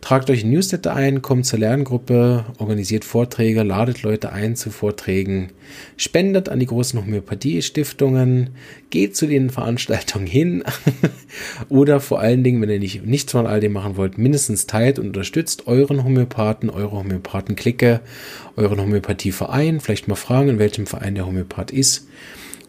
Tragt 0.01 0.31
euch 0.31 0.45
ein 0.45 0.51
Newsletter 0.51 0.97
ein, 0.97 1.21
kommt 1.21 1.45
zur 1.45 1.59
Lerngruppe, 1.59 2.47
organisiert 2.57 3.05
Vorträge, 3.05 3.63
ladet 3.63 4.03
Leute 4.03 4.33
ein 4.33 4.57
zu 4.57 4.71
Vorträgen, 4.71 5.49
spendet 5.99 6.49
an 6.49 6.59
die 6.59 6.65
großen 6.65 6.99
Homöopathie-Stiftungen, 6.99 8.51
geht 8.89 9.15
zu 9.15 9.27
den 9.27 9.51
Veranstaltungen 9.51 10.27
hin. 10.27 10.65
Oder 11.69 12.01
vor 12.01 12.19
allen 12.19 12.43
Dingen, 12.43 12.63
wenn 12.63 12.71
ihr 12.71 12.79
nicht, 12.79 13.05
nichts 13.05 13.33
von 13.33 13.47
all 13.47 13.61
dem 13.61 13.73
machen 13.73 13.99
wollt, 13.99 14.17
mindestens 14.17 14.67
teilt 14.67 14.99
und 14.99 15.09
unterstützt 15.09 15.67
euren 15.67 16.03
Homöopathen, 16.03 16.71
eure 16.71 16.93
Homöopathen-Clique, 16.93 18.01
euren 18.57 18.81
Homöopathieverein, 18.81 19.81
vielleicht 19.81 20.09
mal 20.09 20.15
fragen, 20.15 20.49
in 20.49 20.59
welchem 20.59 20.87
Verein 20.87 21.15
der 21.15 21.27
Homöopath 21.27 21.71
ist 21.71 22.07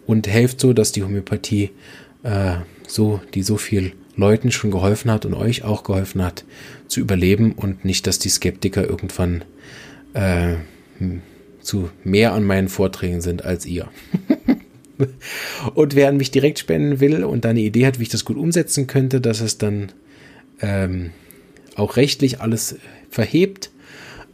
und 0.06 0.28
hilft 0.28 0.60
so, 0.60 0.74
dass 0.74 0.92
die 0.92 1.04
Homöopathie 1.04 1.72
äh, 2.24 2.56
so, 2.88 3.22
die 3.34 3.44
so 3.44 3.58
viel 3.58 3.94
Leuten 4.16 4.52
schon 4.52 4.72
geholfen 4.72 5.10
hat 5.12 5.26
und 5.26 5.34
euch 5.34 5.64
auch 5.64 5.84
geholfen 5.84 6.24
hat, 6.24 6.44
zu 6.88 7.00
überleben 7.00 7.54
und 7.54 7.86
nicht, 7.86 8.08
dass 8.08 8.20
die 8.20 8.30
Skeptiker 8.30 8.88
irgendwann 8.88 9.44
äh, 10.14 10.56
zu 11.62 11.90
mehr 12.04 12.34
an 12.34 12.44
meinen 12.44 12.68
Vorträgen 12.68 13.22
sind 13.22 13.46
als 13.46 13.66
ihr. 13.66 13.88
und 15.76 15.96
wer 15.96 16.10
an 16.10 16.18
mich 16.18 16.32
direkt 16.32 16.60
spenden 16.60 17.00
will 17.00 17.24
und 17.24 17.46
da 17.46 17.50
eine 17.50 17.62
Idee 17.62 17.86
hat, 17.86 18.00
wie 18.00 18.04
ich 18.04 18.10
das 18.10 18.26
gut 18.26 18.38
umsetzen 18.38 18.88
könnte, 18.88 19.22
dass 19.22 19.42
es 19.42 19.58
dann 19.58 19.92
ähm, 20.62 21.12
auch 21.76 21.96
rechtlich 21.96 22.42
alles 22.42 22.76
verhebt, 23.10 23.72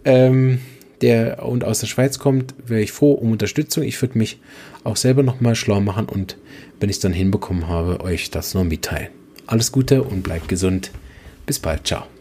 ähm, 0.04 0.60
der 1.02 1.46
und 1.46 1.64
aus 1.64 1.80
der 1.80 1.88
Schweiz 1.88 2.18
kommt, 2.18 2.56
wäre 2.66 2.82
ich 2.82 2.92
froh 2.92 3.12
um 3.12 3.32
Unterstützung. 3.32 3.84
Ich 3.84 4.02
würde 4.02 4.18
mich 4.18 4.40
auch 4.88 4.95
selber 4.95 5.21
nochmal 5.21 5.56
schlau 5.56 5.82
machen 5.82 6.06
und 6.06 6.38
wenn 6.80 6.89
ich 6.89 6.97
es 6.97 7.02
dann 7.02 7.13
hinbekommen 7.13 7.67
habe, 7.67 8.02
euch 8.02 8.32
das 8.32 8.54
nur 8.54 8.63
mitteilen. 8.63 9.10
Alles 9.45 9.71
Gute 9.71 10.04
und 10.04 10.23
bleibt 10.23 10.47
gesund. 10.47 10.91
Bis 11.45 11.60
bald. 11.60 11.86
Ciao. 11.88 12.17